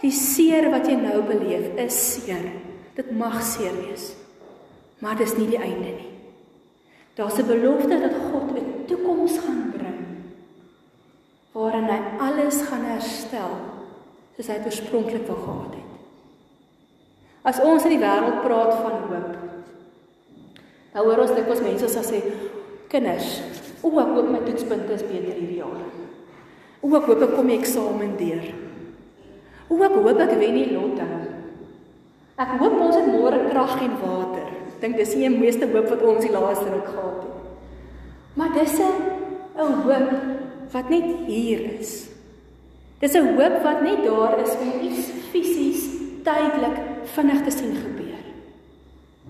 Die 0.00 0.12
seer 0.14 0.70
wat 0.72 0.88
jy 0.88 0.96
nou 0.96 1.20
beleef 1.28 1.74
is 1.80 1.96
seer. 2.14 2.46
Dit 2.96 3.10
mag 3.16 3.42
seer 3.44 3.74
wees. 3.76 4.14
Maar 5.00 5.16
dis 5.20 5.36
nie 5.36 5.48
die 5.50 5.60
einde 5.60 5.92
nie. 5.96 6.10
Daar's 7.16 7.38
'n 7.38 7.46
belofte 7.46 8.00
dat 8.00 8.14
God 8.32 8.56
'n 8.56 8.86
toekoms 8.86 9.38
gaan 9.38 9.70
bring 9.72 10.00
waarin 11.52 11.84
hy 11.84 12.00
alles 12.18 12.62
gaan 12.62 12.84
herstel 12.84 13.52
soos 14.36 14.48
hy 14.48 14.58
oorspronklik 14.64 15.26
wou 15.28 15.38
gehad 15.44 15.74
het. 15.74 15.90
As 17.42 17.60
ons 17.60 17.84
in 17.84 17.96
die 17.96 18.02
wêreld 18.04 18.42
praat 18.44 18.74
van 18.84 18.96
hoop, 19.08 19.36
dan 20.92 21.04
hoor 21.04 21.22
ons 21.24 21.34
dikwels 21.36 21.62
mense 21.64 22.02
sê 22.04 22.22
kinders, 22.88 23.40
o, 23.82 23.92
ek 24.00 24.14
hoop 24.14 24.30
my 24.30 24.40
toetspunte 24.44 24.92
is 24.92 25.02
beter 25.02 25.36
hierdie 25.36 25.60
jaar. 25.60 25.82
O, 26.80 26.88
ek 26.96 27.08
hoop 27.10 27.22
ek 27.26 27.34
kom 27.36 27.50
eksamen 27.52 28.16
deur. 28.16 28.46
O, 29.68 29.76
ek 29.84 29.96
hoop 29.98 30.22
ek 30.24 30.32
wen 30.40 30.56
die 30.56 30.70
lotto. 30.72 31.08
Ek 32.40 32.54
hoop 32.56 32.76
ons 32.80 32.96
het 32.96 33.08
môre 33.12 33.42
krag 33.50 33.74
en 33.84 33.98
water. 34.00 34.48
Ek 34.70 34.78
dink 34.80 34.96
dis 34.96 35.12
die 35.12 35.28
meeste 35.28 35.68
hoop 35.68 35.90
wat 35.92 36.04
ons 36.08 36.24
die 36.24 36.32
laaste 36.32 36.70
ruk 36.72 36.88
gehad 36.88 37.18
het. 37.26 37.36
Maar 38.34 38.54
dis 38.56 38.78
'n 38.80 38.94
'n 39.60 39.72
hoop 39.84 40.08
wat 40.72 40.88
net 40.88 41.08
hier 41.26 41.60
is. 41.80 42.08
Dis 43.00 43.14
'n 43.14 43.36
hoop 43.36 43.62
wat 43.62 43.82
net 43.82 44.04
daar 44.04 44.38
is 44.40 44.52
om 44.56 44.80
iets 44.80 45.10
fisies 45.32 45.82
tydelik 46.24 46.78
vinnig 47.04 47.44
te 47.44 47.50
sien 47.50 47.74
gebeur. 47.76 48.22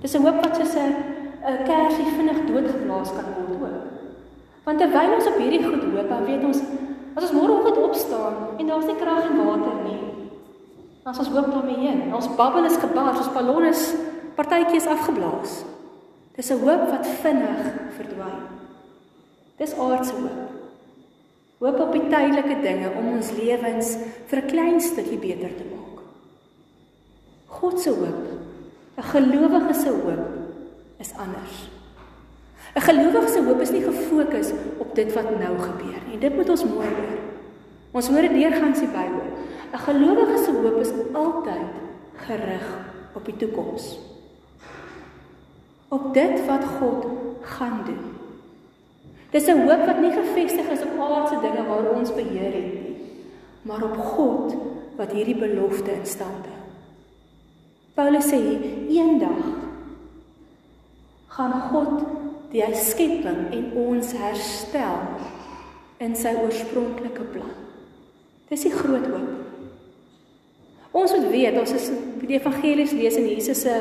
Dis 0.01 0.15
'n 0.15 0.23
hoop 0.23 0.39
wat 0.45 0.57
soos 0.57 0.75
'n 0.75 0.95
'n 1.43 1.65
kersie 1.65 2.07
vinnig 2.17 2.41
doodgeblaas 2.47 3.11
kan 3.17 3.27
word 3.37 3.63
ook. 3.63 3.91
Want 4.65 4.79
terwyl 4.79 5.15
ons 5.15 5.27
op 5.27 5.39
hierdie 5.39 5.65
goed 5.65 5.83
hoop, 5.83 6.09
dan 6.09 6.25
weet 6.25 6.45
ons 6.45 6.61
as 7.15 7.25
ons 7.27 7.33
môreoggend 7.33 7.77
opstaan 7.77 8.59
en 8.59 8.67
daar's 8.67 8.87
nie 8.87 8.99
krag 9.01 9.31
en 9.31 9.45
water 9.45 9.83
nie, 9.85 10.01
is 11.11 11.19
ons 11.19 11.33
hoop 11.35 11.51
daarmee 11.51 11.81
heen. 11.81 12.15
Ons 12.15 12.29
babbel 12.37 12.69
is 12.69 12.79
gebars, 12.79 13.19
ons 13.19 13.33
ballon 13.35 13.67
is 13.67 13.83
partytjies 14.37 14.87
afgeblaas. 14.87 15.65
Dis 16.37 16.51
'n 16.51 16.63
hoop 16.63 16.91
wat 16.91 17.07
vinnig 17.23 17.61
verdwyn. 17.97 18.43
Dis 19.59 19.75
aardse 19.75 20.15
hoop. 20.15 20.51
Hoop 21.59 21.81
op 21.81 21.93
die 21.93 22.09
tydelike 22.09 22.61
dinge 22.63 22.91
om 22.99 23.17
ons 23.17 23.33
lewens 23.33 23.97
vir 24.27 24.39
'n 24.43 24.47
klein 24.47 24.81
stukkie 24.81 25.19
beter 25.19 25.51
te 25.57 25.65
maak. 25.73 25.99
God 27.47 27.81
se 27.81 27.91
hoop, 27.91 28.25
'n 28.97 29.03
gelowige 29.03 29.75
se 29.75 29.89
hoop 29.89 30.27
is 30.99 31.13
anders. 31.17 31.80
'n 32.75 32.81
Gelowige 32.81 33.29
se 33.29 33.43
hoop 33.43 33.61
is 33.61 33.71
nie 33.71 33.83
gefokus 33.83 34.53
op 34.79 34.95
dit 34.95 35.13
wat 35.13 35.39
nou 35.39 35.59
gebeur 35.59 36.01
nie. 36.09 36.19
Dit 36.19 36.37
moet 36.37 36.49
ons 36.49 36.65
mooi 36.65 36.87
hoor. 36.87 37.19
Ons 37.91 38.09
hoor 38.09 38.21
dit 38.21 38.35
deurgangs 38.35 38.79
die 38.79 38.89
Bybel. 38.89 39.27
'n 39.73 39.79
Gelowige 39.79 40.39
se 40.45 40.51
hoop 40.51 40.77
is 40.81 40.93
altyd 41.13 41.73
gerig 42.17 42.67
op 43.15 43.25
die 43.25 43.37
toekoms. 43.37 43.99
Op 45.89 46.15
dit 46.15 46.47
wat 46.47 46.65
God 46.65 47.07
gaan 47.41 47.83
doen. 47.85 48.05
Dis 49.31 49.47
'n 49.47 49.67
hoop 49.67 49.87
wat 49.87 50.01
nie 50.01 50.13
gefestig 50.13 50.71
is 50.71 50.83
op 50.83 51.01
aardse 51.01 51.41
dinge 51.41 51.67
waar 51.67 51.91
ons 51.91 52.15
beheer 52.15 52.53
het 52.53 52.73
nie, 52.73 52.97
maar 53.63 53.83
op 53.83 53.97
God 53.97 54.55
wat 54.97 55.13
hierdie 55.13 55.37
belofte 55.37 55.93
in 55.93 56.07
stand 56.07 56.47
hou. 56.47 56.61
Paulus 57.95 58.29
sê 58.29 58.41
eendag 58.89 59.45
gaan 61.27 61.53
God 61.53 62.03
die 62.51 62.67
skepping 62.75 63.47
en 63.55 63.67
ons 63.79 64.15
herstel 64.19 65.03
in 66.03 66.17
sy 66.19 66.33
oorspronklike 66.41 67.27
plan. 67.35 67.53
Dis 68.51 68.67
die 68.67 68.75
groot 68.75 69.07
hoop. 69.07 69.37
Ons 70.91 71.13
moet 71.15 71.29
weet, 71.31 71.59
ons 71.61 71.75
is 71.77 71.91
die 72.25 72.35
evangelies 72.35 72.95
lees 72.97 73.19
in 73.21 73.29
Jesus 73.31 73.63
se 73.63 73.77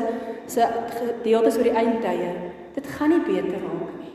se 0.50 0.66
gedeeltes 0.96 1.56
oor 1.58 1.68
die 1.68 1.76
eindtye. 1.78 2.30
Dit 2.74 2.86
gaan 2.96 3.12
nie 3.14 3.20
beter 3.22 3.60
raak 3.62 3.92
nie. 4.00 4.14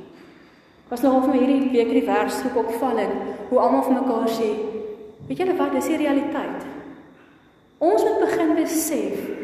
Was 0.89 1.03
nou 1.03 1.13
of 1.17 1.27
my 1.29 1.38
hierdie 1.39 1.71
week 1.71 1.91
die 1.95 2.05
werksgroep 2.07 2.57
opvallend 2.65 3.47
hoe 3.50 3.59
almal 3.62 3.85
vir 3.88 3.95
mekaar 4.00 4.27
sê, 4.31 4.50
weet 5.29 5.41
julle 5.41 5.55
wat, 5.59 5.71
dis 5.75 5.88
die 5.91 6.01
realiteit. 6.01 6.65
Ons 7.83 8.03
moet 8.03 8.21
begin 8.25 8.53
besef 8.57 9.35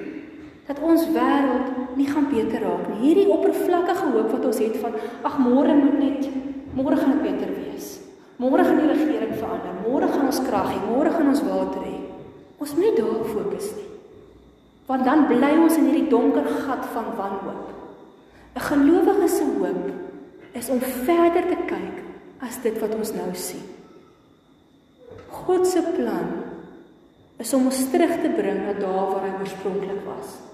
dat 0.71 0.79
ons 0.87 1.03
wêreld 1.11 1.95
nie 1.99 2.07
gaan 2.07 2.29
beter 2.31 2.63
raak 2.63 2.85
nie. 2.87 3.01
Hierdie 3.03 3.27
oppervlakkige 3.33 4.11
hoop 4.13 4.29
wat 4.31 4.45
ons 4.47 4.59
het 4.63 4.77
van 4.79 4.93
ag 5.27 5.39
môre 5.43 5.73
moet 5.75 5.97
net 5.99 6.27
môre 6.77 6.95
gaan 6.95 7.17
dit 7.17 7.25
beter 7.25 7.49
wees. 7.51 7.97
Môre 8.39 8.63
gaan 8.63 8.79
die 8.79 8.91
regering 8.93 9.33
verander. 9.35 9.73
Môre 9.83 10.07
gaan 10.07 10.29
ons 10.29 10.39
krag 10.45 10.69
hê, 10.71 10.77
môre 10.85 11.11
gaan 11.11 11.27
ons 11.27 11.41
water 11.43 11.83
hê. 11.83 11.97
Ons 12.61 12.75
moet 12.77 12.87
nie 12.87 12.93
daarop 13.01 13.27
fokus 13.33 13.67
nie. 13.75 13.89
Want 14.87 15.03
dan 15.07 15.25
bly 15.27 15.49
ons 15.59 15.75
in 15.75 15.89
hierdie 15.89 16.07
donker 16.11 16.47
gat 16.63 16.87
van 16.93 17.09
wanhoop. 17.19 17.67
'n 18.55 18.63
Gelowige 18.69 19.27
se 19.27 19.43
hoop 19.43 19.91
is 20.53 20.69
om 20.69 20.79
verder 20.79 21.47
te 21.51 21.59
kyk 21.67 21.97
as 22.39 22.61
dit 22.63 22.79
wat 22.79 22.95
ons 22.95 23.11
nou 23.13 23.29
sien. 23.33 23.67
God 25.27 25.67
se 25.67 25.81
plan 25.95 26.31
is 27.39 27.53
om 27.53 27.65
ons 27.65 27.89
terug 27.91 28.15
te 28.21 28.29
bring 28.29 28.65
na 28.65 28.73
daar 28.73 29.11
waar 29.11 29.27
hy 29.27 29.33
oorspronklik 29.39 30.03
was. 30.05 30.50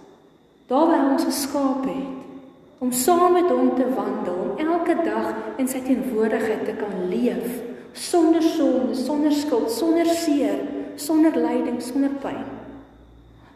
Daar 0.67 0.88
waar 0.88 1.12
ons 1.12 1.24
geskaap 1.24 1.86
het 1.88 2.15
om 2.77 2.91
saam 2.91 3.33
met 3.33 3.47
hom 3.50 3.71
te 3.75 3.86
wandel, 3.95 4.36
om 4.51 4.59
elke 4.62 4.93
dag 5.01 5.31
in 5.57 5.67
sy 5.67 5.79
teenwoordigheid 5.81 6.65
te 6.67 6.75
kan 6.77 7.07
leef, 7.09 7.55
sonder 7.97 8.43
sonde, 8.45 8.93
sonder 8.95 9.33
skuld, 9.33 9.71
sonder 9.74 10.05
seer, 10.05 10.59
sonder 10.95 11.33
lyding, 11.33 11.79
sonder 11.81 12.13
pyn. 12.21 12.43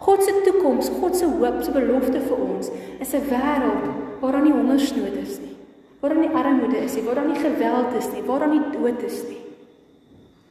God 0.01 0.23
se 0.25 0.33
toekoms, 0.47 0.89
God 0.97 1.19
se 1.19 1.29
hoop, 1.29 1.59
se 1.61 1.75
belofte 1.75 2.23
vir 2.23 2.41
ons 2.47 2.71
is 2.99 3.13
'n 3.13 3.27
wêreld 3.29 3.85
waar 4.21 4.31
daar 4.31 4.41
nie 4.41 4.57
hongersnood 4.57 5.21
is 5.21 5.37
nie, 5.39 5.55
waar 5.99 6.15
daar 6.15 6.25
nie 6.25 6.35
armoede 6.35 6.77
is 6.77 6.95
nie, 6.95 7.03
waar 7.03 7.15
daar 7.15 7.27
nie 7.27 7.43
geweld 7.45 7.93
is 7.97 8.11
nie, 8.13 8.23
waar 8.23 8.39
daar 8.39 8.49
nie 8.49 8.71
dood 8.71 9.03
is 9.03 9.21
nie. 9.29 9.41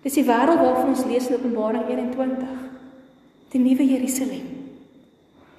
Dis 0.02 0.14
die 0.14 0.24
wêreld 0.24 0.62
waarvan 0.62 0.88
ons 0.88 1.04
lees 1.04 1.28
in 1.28 1.34
Openbaring 1.34 1.88
21. 1.88 2.48
Die 3.50 3.60
nuwe 3.60 3.84
Jerusalem. 3.84 4.59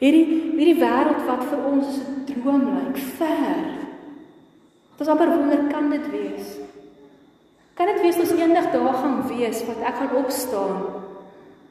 Hierdie 0.01 0.25
hierdie 0.57 0.79
wêreld 0.81 1.27
wat 1.27 1.43
vir 1.45 1.65
ons 1.69 1.85
as 1.85 1.99
'n 2.01 2.25
droom 2.25 2.63
lyk, 2.73 2.97
ver. 3.17 3.65
Dit 4.97 5.01
is 5.05 5.07
amper 5.07 5.29
wonder 5.29 5.69
kan 5.69 5.89
dit 5.89 6.05
wees. 6.11 6.57
Kan 7.75 7.85
dit 7.85 8.01
wees 8.01 8.17
ons 8.17 8.31
eendag 8.33 8.71
daar 8.71 8.93
gaan 8.93 9.27
wees 9.27 9.65
wat 9.65 9.77
ek 9.85 9.95
gaan 9.95 10.15
opstaan 10.15 10.81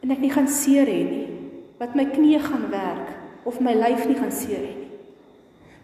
en 0.02 0.10
ek 0.10 0.18
nie 0.18 0.30
gaan 0.30 0.48
seer 0.48 0.86
hê 0.86 1.02
nie, 1.10 1.28
wat 1.78 1.94
my 1.94 2.04
knie 2.04 2.38
gaan 2.38 2.70
werk 2.70 3.08
of 3.44 3.60
my 3.60 3.74
lyf 3.74 4.06
nie 4.06 4.16
gaan 4.16 4.32
seer 4.32 4.62
hê 4.62 4.74
nie. 4.78 4.90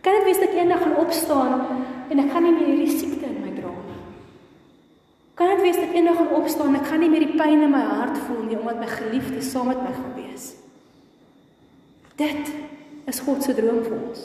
Kan 0.03 0.15
dit 0.15 0.25
wees 0.25 0.39
dat 0.39 0.49
ek 0.49 0.59
eendag 0.63 0.83
gaan 0.83 0.97
opstaan 0.97 1.67
en 2.11 2.19
ek 2.19 2.31
gaan 2.31 2.43
nie 2.43 2.53
meer 2.53 2.67
hierdie 2.67 2.99
siekte 2.99 3.27
in 3.27 3.43
my 3.43 3.51
dra 3.61 3.71
nie. 3.71 4.03
Kan 5.35 5.49
dit 5.49 5.63
wees 5.63 5.77
dat 5.77 5.89
ek 5.89 5.95
eendag 5.95 6.17
gaan 6.17 6.35
opstaan 6.35 6.69
en 6.69 6.81
ek 6.81 6.87
gaan 6.87 7.01
nie 7.01 7.11
meer 7.11 7.27
die 7.27 7.39
pyn 7.39 7.63
in 7.63 7.71
my 7.71 7.83
hart 7.83 8.19
voel 8.19 8.43
nie 8.47 8.59
omdat 8.59 8.79
my 8.79 8.87
geliefde 8.87 9.43
saam 9.43 9.67
met 9.67 9.83
my 9.83 9.93
gaan 9.93 10.15
wees 10.15 10.55
nie. 10.55 10.66
Dit 12.17 12.53
is 13.07 13.21
God 13.21 13.43
se 13.45 13.55
droom 13.55 13.83
vir 13.85 13.97
ons. 13.99 14.23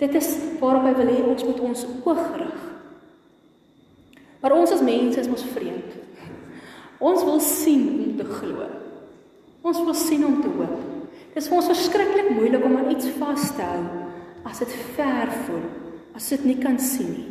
Dit 0.00 0.14
is 0.18 0.30
waarop 0.60 0.86
hy 0.88 0.94
wil 0.98 1.10
hê 1.12 1.18
ons 1.22 1.44
moet 1.46 1.60
ons 1.68 1.84
oog 2.02 2.22
rig. 2.40 2.62
Maar 4.42 4.56
ons 4.56 4.72
as 4.74 4.82
mense 4.82 5.20
is 5.20 5.30
mos 5.30 5.44
vreemd. 5.54 5.98
Ons 7.02 7.22
wil 7.26 7.38
sien 7.42 7.84
om 7.92 8.16
te 8.18 8.26
glo. 8.26 8.66
Ons 9.62 9.78
wil 9.84 9.94
sien 9.94 10.24
om 10.26 10.40
te 10.42 10.50
hoop. 10.50 10.80
Dit 11.32 11.38
is 11.42 11.48
vir 11.48 11.58
ons 11.60 11.70
verskriklik 11.70 12.32
moeilik 12.34 12.64
om 12.66 12.74
aan 12.80 12.90
iets 12.94 13.10
vas 13.20 13.52
te 13.56 13.66
hou 13.66 13.84
as 14.42 14.58
dit 14.58 14.72
ver 14.96 15.30
voel, 15.46 15.66
as 16.18 16.26
dit 16.32 16.46
nie 16.50 16.56
kan 16.58 16.78
sien 16.82 17.12
nie. 17.14 17.28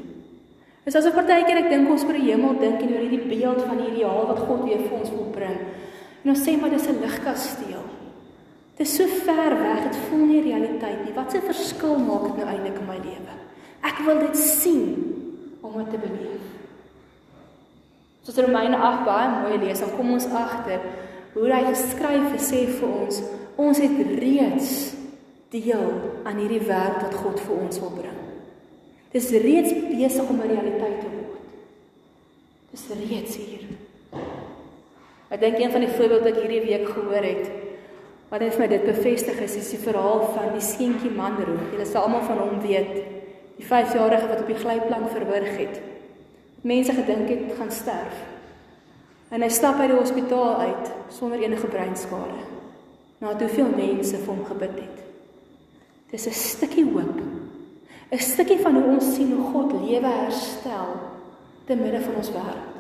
Dis 0.86 0.95
asof 0.98 1.13
partykeer 1.13 1.60
ek 1.60 1.67
dink 1.69 1.89
ons 1.91 2.05
oor 2.07 2.17
die 2.17 2.29
hemel 2.31 2.55
dink 2.62 2.81
en 2.81 2.93
oor 2.95 3.03
hierdie 3.03 3.27
beeld 3.29 3.60
van 3.67 3.81
die 3.81 3.89
ideaal 3.91 4.29
wat 4.31 4.39
God 4.48 4.63
weer 4.65 4.79
vir 4.81 4.95
ons 4.98 5.12
wil 5.13 5.27
bring. 5.36 5.60
En 6.24 6.31
ons 6.33 6.41
sê 6.41 6.55
maar 6.57 6.71
dis 6.74 6.88
'n 6.88 7.01
ligkasteel. 7.03 7.83
Dit 8.81 8.89
is 8.89 8.95
so 8.97 9.05
ver 9.05 9.53
weg, 9.61 9.83
dit 9.83 9.97
voel 10.07 10.23
nie 10.25 10.39
realiteit 10.41 11.03
nie. 11.05 11.13
Wat 11.13 11.33
'n 11.38 11.41
verskil 11.45 12.00
maak 12.01 12.23
dit 12.23 12.38
nou 12.38 12.47
eintlik 12.50 12.79
in 12.79 12.88
my 12.88 12.97
lewe? 12.97 13.33
Ek 13.81 13.97
wil 14.05 14.19
dit 14.19 14.38
sien 14.38 14.85
om 15.61 15.77
dit 15.77 15.89
te 15.89 15.97
beleef. 15.97 16.45
Soos 18.23 18.38
Romeine 18.38 18.77
8 18.77 19.05
baie 19.05 19.29
mooi 19.29 19.57
lees, 19.65 19.79
dan 19.79 19.95
kom 19.95 20.11
ons 20.11 20.25
agter 20.25 20.79
hoe 21.33 21.53
hy 21.53 21.63
geskryf 21.63 22.31
het 22.31 22.41
sê 22.41 22.65
vir 22.79 22.89
ons, 22.89 23.21
ons 23.55 23.77
het 23.77 23.97
reeds 24.19 24.93
deel 25.50 25.88
aan 26.23 26.38
hierdie 26.38 26.65
werk 26.65 27.01
wat 27.01 27.13
God 27.13 27.39
vir 27.39 27.55
ons 27.55 27.79
wil 27.79 27.89
bring. 27.89 28.19
Dis 29.11 29.29
reeds 29.29 29.73
besig 29.73 30.29
om 30.29 30.41
'n 30.41 30.53
realiteit 30.55 31.00
te 31.00 31.09
word. 31.21 31.41
Dis 32.71 32.88
reeds 32.89 33.35
hier. 33.35 33.63
Ek 35.29 35.39
dink 35.39 35.59
een 35.59 35.71
van 35.71 35.81
die 35.81 35.93
voorbeelde 35.93 36.23
wat 36.23 36.38
ek 36.38 36.41
hierdie 36.41 36.65
week 36.65 36.89
gehoor 36.89 37.23
het, 37.23 37.61
wat 38.31 38.43
vir 38.45 38.61
my 38.63 38.67
dit 38.71 38.85
bevestig 38.88 39.39
is, 39.43 39.57
is 39.59 39.71
die 39.73 39.81
verhaal 39.81 40.21
van 40.31 40.53
die 40.55 40.63
seentjie 40.63 41.11
Mandro. 41.11 41.57
Julle 41.73 41.85
sal 41.88 42.05
almal 42.07 42.23
van 42.23 42.39
hom 42.39 42.61
weet, 42.63 42.93
die 43.57 43.67
5-jarige 43.67 44.29
wat 44.29 44.43
op 44.45 44.47
die 44.47 44.59
glyplank 44.61 45.09
verwrig 45.11 45.57
het. 45.57 45.81
Mense 46.63 46.95
gedink 46.95 47.27
het 47.27 47.57
gaan 47.57 47.73
sterf. 47.75 48.21
En 49.31 49.43
hy 49.43 49.50
stap 49.51 49.79
uit 49.79 49.91
die 49.91 50.00
hospitaal 50.00 50.63
uit 50.63 50.91
sonder 51.11 51.43
enige 51.43 51.67
breinskade. 51.71 52.47
Na 53.21 53.35
hoeveel 53.35 53.69
mense 53.75 54.15
vir 54.15 54.31
hom 54.31 54.45
gebid 54.47 54.79
het. 54.79 54.97
Dis 56.11 56.27
'n 56.27 56.33
stukkie 56.33 56.85
hoop. 56.88 57.19
'n 58.11 58.19
Stukkie 58.19 58.59
van 58.59 58.75
hoe 58.75 58.95
ons 58.95 59.15
sien 59.15 59.31
hoe 59.31 59.51
God 59.51 59.73
lewe 59.73 60.07
herstel 60.07 60.95
te 61.65 61.75
midde 61.75 62.01
van 62.01 62.15
ons 62.15 62.31
wêreld. 62.31 62.71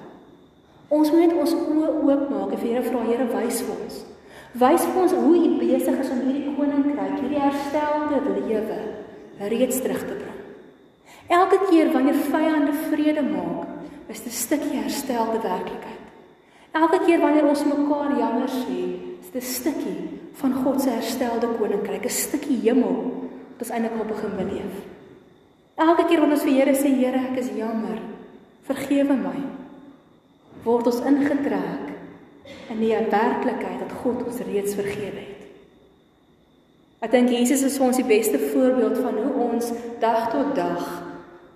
Ons 0.87 1.11
moet 1.11 1.19
net 1.19 1.37
ons 1.39 1.53
oë 1.53 1.91
oop 2.03 2.29
maak 2.29 2.51
en 2.51 2.57
vir 2.57 2.67
Here 2.67 2.83
vra 2.83 3.03
Here 3.05 3.27
wys 3.27 3.61
vir 3.61 3.75
ons. 3.83 4.05
Wys 4.59 4.83
vir 4.83 4.99
ons 4.99 5.13
hoe 5.15 5.37
U 5.37 5.51
besig 5.61 5.99
is 6.03 6.09
om 6.11 6.23
hierdie 6.27 6.51
koninkryk, 6.57 7.19
hierdie 7.21 7.39
herstelde 7.39 8.19
lewe 8.35 8.79
reeds 9.51 9.79
terug 9.81 10.01
te 10.03 10.17
bring. 10.17 10.39
Elke 11.31 11.61
keer 11.69 11.91
wanneer 11.93 12.17
vyande 12.27 12.73
vrede 12.89 13.23
maak, 13.23 13.69
is 14.11 14.19
dit 14.19 14.33
'n 14.33 14.35
stukkie 14.35 14.77
herstelde 14.77 15.39
werklikheid. 15.39 16.03
Elke 16.71 16.99
keer 17.05 17.19
wanneer 17.19 17.47
ons 17.47 17.63
mekaar 17.63 18.17
jammer 18.17 18.49
sê, 18.49 18.99
is 19.21 19.31
dit 19.31 19.41
'n 19.41 19.45
stukkie 19.45 20.19
van 20.33 20.53
God 20.53 20.81
se 20.81 20.89
herstelde 20.89 21.47
koninkryk, 21.57 22.03
'n 22.05 22.09
stukkie 22.09 22.59
hemel 22.61 23.29
wat 23.51 23.61
ons 23.61 23.71
eintlik 23.71 24.01
op 24.01 24.07
begin 24.07 24.35
beleef. 24.35 24.75
Elke 25.75 26.05
keer 26.05 26.19
wanneer 26.19 26.37
ons 26.37 26.43
vir 26.43 26.53
Here 26.53 26.73
sê, 26.75 26.89
Here, 26.89 27.19
ek 27.31 27.37
is 27.37 27.49
jammer. 27.55 27.99
Vergewe 28.67 29.15
my. 29.15 29.39
Word 30.63 30.87
ons 30.87 31.01
ingetrek 31.01 31.80
in 32.69 32.79
die 32.79 32.95
werklikheid 32.95 33.79
dat 33.83 33.93
God 34.03 34.23
ons 34.25 34.41
reeds 34.47 34.75
vergewe 34.77 35.19
het. 35.19 35.41
Ek 37.01 37.11
dink 37.11 37.31
Jesus 37.33 37.63
is 37.65 37.79
ons 37.81 37.97
die 37.97 38.05
beste 38.05 38.39
voorbeeld 38.51 38.99
van 39.01 39.17
hoe 39.17 39.47
ons 39.47 39.71
dag 39.99 40.29
tot 40.33 40.53
dag 40.55 40.83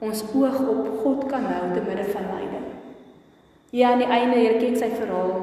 ons 0.04 0.24
oog 0.34 0.58
op 0.70 0.88
God 1.04 1.28
kan 1.30 1.46
hou 1.48 1.68
te 1.74 1.84
midde 1.86 2.06
van 2.12 2.26
lyding. 2.34 2.66
Ja, 3.76 3.92
aan 3.92 4.02
die 4.04 4.10
einde, 4.10 4.42
jy 4.42 4.58
ken 4.60 4.76
sy 4.80 4.90
verhaal. 4.94 5.34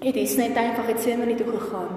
Het 0.00 0.16
hy 0.18 0.24
net 0.40 0.56
eenvoudig 0.58 0.90
het 0.92 1.02
sewe 1.02 1.20
minute 1.20 1.44
toe 1.44 1.58
gegaan. 1.58 1.92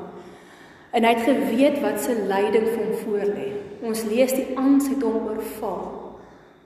En 0.95 1.05
hy 1.05 1.13
het 1.13 1.25
geweet 1.27 1.79
wat 1.83 2.01
se 2.01 2.15
lyding 2.29 2.67
vir 2.71 2.83
hom 2.83 2.99
voorlê. 3.03 3.47
Ons 3.85 4.05
lees 4.09 4.33
die 4.33 4.47
angs 4.57 4.89
het 4.89 5.03
hom 5.03 5.27
oorval. 5.27 5.87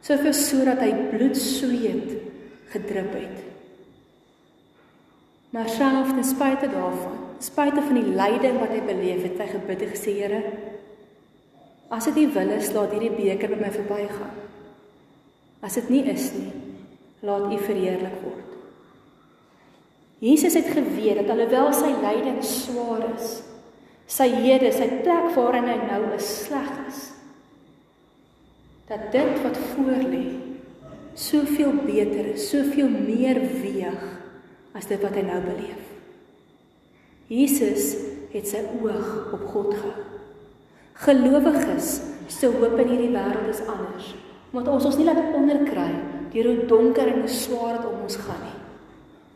Soveel 0.01 0.35
sodat 0.37 0.83
hy 0.83 0.91
bloed 1.13 1.37
sweet 1.37 2.15
gedrup 2.73 3.15
het. 3.17 3.50
Maar 5.51 5.69
selfs 5.69 6.13
ten 6.15 6.23
spyte 6.23 6.69
daarvan, 6.71 7.17
spyte 7.43 7.81
van 7.83 7.97
die 7.99 8.13
lyding 8.15 8.59
wat 8.61 8.71
hy 8.71 8.79
beleef 8.87 9.25
het, 9.25 9.39
hy 9.41 9.47
gebid 9.51 9.81
en 9.83 9.89
gesê, 9.91 10.13
Here, 10.15 10.39
as 11.91 12.07
dit 12.07 12.21
U 12.23 12.27
wil 12.37 12.53
is, 12.55 12.69
laat 12.71 12.93
hierdie 12.95 13.11
beker 13.17 13.51
by 13.51 13.59
my 13.59 13.71
verbygaan. 13.73 14.37
As 15.61 15.75
dit 15.75 15.89
nie 15.91 16.05
is 16.07 16.29
nie, 16.37 16.53
laat 17.27 17.51
U 17.51 17.57
verheerlik 17.65 18.15
word. 18.23 18.47
Jesus 20.21 20.55
het 20.55 20.69
geweet 20.71 21.19
dat 21.19 21.33
alhoewel 21.33 21.71
sy 21.75 21.89
lyding 21.99 22.39
swaar 22.45 23.03
is, 23.09 23.41
sy 24.07 24.29
hede, 24.31 24.71
sy 24.71 24.87
plek 25.01 25.33
waarin 25.35 25.67
hy 25.67 25.77
nou 25.83 26.01
is 26.15 26.29
sleg 26.45 26.71
is, 26.85 27.03
dat 28.87 29.09
dit 29.11 29.43
wat 29.43 29.59
voor 29.73 29.99
lê 30.13 30.23
soveel 31.17 31.75
beter 31.83 32.31
is, 32.37 32.47
soveel 32.53 32.87
meer 32.91 33.39
weeg 33.59 34.20
as 34.77 34.87
dit 34.87 35.01
wat 35.03 35.15
hy 35.17 35.23
nou 35.27 35.39
beleef. 35.45 35.83
Jesus 37.31 37.95
het 38.31 38.47
sy 38.47 38.63
oog 38.79 39.33
op 39.35 39.43
God 39.51 39.73
gehou. 39.75 40.07
Gelowiges 41.01 41.91
se 42.31 42.49
hoop 42.51 42.77
in 42.79 42.89
hierdie 42.91 43.11
wêreld 43.13 43.49
is 43.51 43.63
anders, 43.67 44.13
want 44.51 44.69
ons 44.71 44.87
ons 44.87 44.97
nie 44.99 45.07
laat 45.07 45.35
onderkry 45.35 45.89
deur 46.31 46.47
hoe 46.51 46.67
donker 46.69 47.09
en 47.11 47.23
hoe 47.23 47.31
swaar 47.31 47.79
dit 47.79 47.87
om 47.89 48.03
ons 48.05 48.19
gaan 48.23 48.43
nie. 48.45 48.57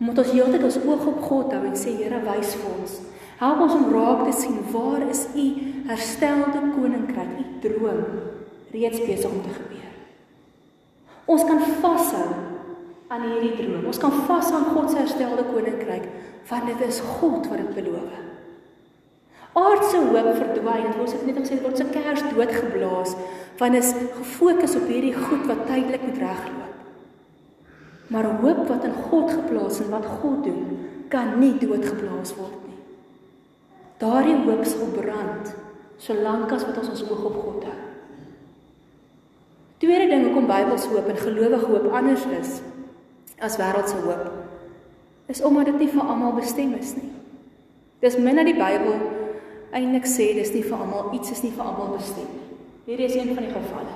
Moet 0.05 0.19
ons 0.21 0.31
heeltyd 0.35 0.63
ons 0.67 0.79
oog 0.83 1.05
op 1.11 1.21
God 1.23 1.53
hou 1.55 1.61
en 1.67 1.77
sê 1.79 1.95
Here 1.95 2.19
wys 2.23 2.55
vir 2.59 2.71
ons. 2.71 2.97
Help 3.39 3.63
ons 3.65 3.75
om 3.75 3.87
raak 3.91 4.25
te 4.27 4.35
sien 4.37 4.59
waar 4.71 5.03
is 5.09 5.25
u 5.35 5.45
herstelde 5.89 6.61
koninkryk, 6.75 7.31
u 7.39 7.45
droom 7.63 8.03
reeds 8.75 9.01
besig 9.03 9.31
om 9.31 9.41
te 9.43 9.55
gebeur. 9.55 9.91
Ons 11.31 11.43
kan 11.47 11.63
vashou 11.81 12.27
aan 13.07 13.25
hierdie 13.29 13.53
droom. 13.59 13.85
Ons 13.89 14.01
kan 14.01 14.13
vashou 14.25 14.57
aan 14.59 14.71
God 14.73 14.91
se 14.91 15.01
herstelde 15.03 15.45
koninkryk 15.51 16.07
want 16.49 16.67
dit 16.69 16.81
is 16.85 16.99
God 17.01 17.47
wat 17.49 17.57
dit 17.57 17.73
beloof. 17.73 18.21
Aardse 19.55 19.97
hoop 19.97 20.29
verdwyn. 20.35 20.91
Ons 20.99 21.15
het 21.15 21.23
net 21.25 21.39
gesê 21.39 21.57
word 21.63 21.79
se 21.79 21.87
kers 21.93 22.25
doodgeblaas 22.33 23.15
want 23.59 23.79
is 23.79 23.93
gefokus 24.17 24.75
op 24.75 24.89
hierdie 24.91 25.15
goed 25.15 25.45
wat 25.49 25.63
tydelik 25.69 26.03
moet 26.03 26.19
regloop. 26.19 26.73
Maar 28.13 28.27
hoop 28.41 28.67
wat 28.69 28.83
in 28.85 28.97
God 29.09 29.31
geplaas 29.31 29.79
en 29.81 29.89
wat 29.89 30.05
God 30.19 30.43
doen, 30.45 30.75
kan 31.09 31.37
nie 31.39 31.55
doodgeblaas 31.61 32.35
word 32.37 32.59
nie. 32.67 32.81
Daardie 34.01 34.37
hoop 34.43 34.65
sal 34.67 34.91
brand 34.93 35.55
solank 36.03 36.51
as 36.51 36.65
wat 36.67 36.77
ons 36.81 36.91
ons 36.91 37.05
oog 37.07 37.25
op 37.31 37.35
God 37.39 37.67
hou. 37.69 37.81
Tweede 39.79 40.09
ding 40.11 40.27
hoekom 40.27 40.47
Bybelse 40.49 40.91
hoop 40.91 41.07
en 41.11 41.19
gelowige 41.19 41.71
hoop 41.71 41.91
anders 41.95 42.27
is 42.35 42.57
as 43.39 43.57
wêreldse 43.57 43.95
hoop 44.05 44.31
is 45.27 45.41
omdat 45.41 45.65
dit 45.65 45.79
nie 45.79 45.91
vir 45.91 46.01
almal 46.05 46.35
bestem 46.37 46.73
is 46.77 46.93
nie. 46.95 47.11
Dis 47.99 48.17
min 48.17 48.37
dat 48.37 48.45
die 48.45 48.57
Bybel 48.57 48.99
eintlik 49.75 50.05
sê 50.07 50.33
dis 50.37 50.53
nie 50.53 50.63
vir 50.63 50.77
almal 50.77 51.13
iets 51.17 51.33
is 51.33 51.41
nie 51.43 51.53
vir 51.55 51.65
almal 51.65 51.95
bestem 51.97 52.27
nie. 52.29 52.43
Hierdie 52.85 53.07
is 53.09 53.15
een 53.17 53.33
van 53.33 53.47
die 53.47 53.53
gevalle. 53.53 53.95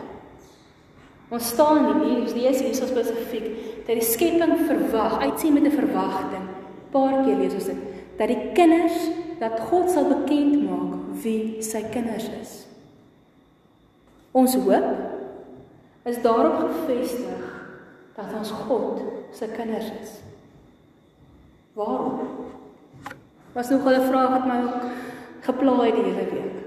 Ons 1.30 1.52
staan 1.54 1.86
hier, 2.02 2.23
ons 2.23 2.34
lees 2.34 2.62
hier 2.63 2.73
so 2.73 2.89
spesifiek 2.89 3.52
dat 3.86 3.93
die 3.93 4.06
skepping 4.06 4.56
verwag, 4.65 5.19
uitsien 5.21 5.54
met 5.54 5.63
'n 5.69 5.78
verwagting. 5.78 6.47
Paar 6.91 7.23
keer 7.23 7.38
lees 7.38 7.54
ons 7.54 7.65
dit 7.65 7.78
dat 8.17 8.28
die 8.28 8.52
kinders 8.54 8.97
dat 9.39 9.60
God 9.69 9.89
sal 9.91 10.10
bekend 10.10 10.63
maak 10.67 11.21
wie 11.23 11.62
sy 11.63 11.84
kinders 11.91 12.28
is. 12.41 12.65
Ons 14.32 14.56
hoop 14.56 14.89
is 16.04 16.21
daarop 16.21 16.60
gefestig 16.60 17.59
dat 18.19 18.34
ons 18.38 18.51
God 18.51 18.99
se 19.32 19.47
kinders 19.47 19.91
is. 20.01 20.12
Waarom? 21.73 22.19
Was 23.53 23.69
nog 23.69 23.86
'n 23.86 24.08
vraag 24.12 24.29
wat 24.29 24.45
my 24.45 24.60
ook 24.63 24.84
geplaai 25.41 25.91
die 25.91 26.03
hele 26.03 26.29
week. 26.32 26.58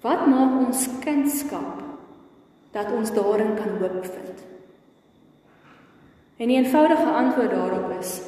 Wat 0.00 0.26
maak 0.26 0.66
ons 0.66 0.88
kindskap 1.00 1.82
dat 2.70 2.92
ons 2.92 3.12
daarin 3.12 3.54
kan 3.54 3.78
hoop 3.80 4.04
vind. 4.04 4.38
En 6.36 6.46
die 6.46 6.56
eenvoudige 6.56 7.10
antwoord 7.10 7.50
daarop 7.50 7.90
is: 8.00 8.20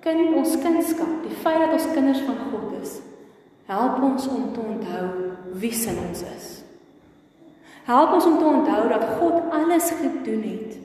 kind 0.00 0.34
ons 0.34 0.58
kindskap, 0.58 1.22
die 1.22 1.36
feit 1.36 1.58
dat 1.58 1.72
ons 1.72 1.92
kinders 1.92 2.20
van 2.20 2.36
God 2.50 2.82
is, 2.82 3.00
help 3.64 4.02
ons 4.02 4.28
om 4.28 4.52
te 4.52 4.60
onthou 4.60 5.06
wie 5.52 5.72
sin 5.72 5.98
ons 6.08 6.22
is. 6.22 6.62
Help 7.84 8.12
ons 8.12 8.26
om 8.26 8.38
te 8.38 8.44
onthou 8.44 8.88
dat 8.88 9.04
God 9.18 9.42
alles 9.50 9.90
gedoen 9.90 10.42
het 10.42 10.82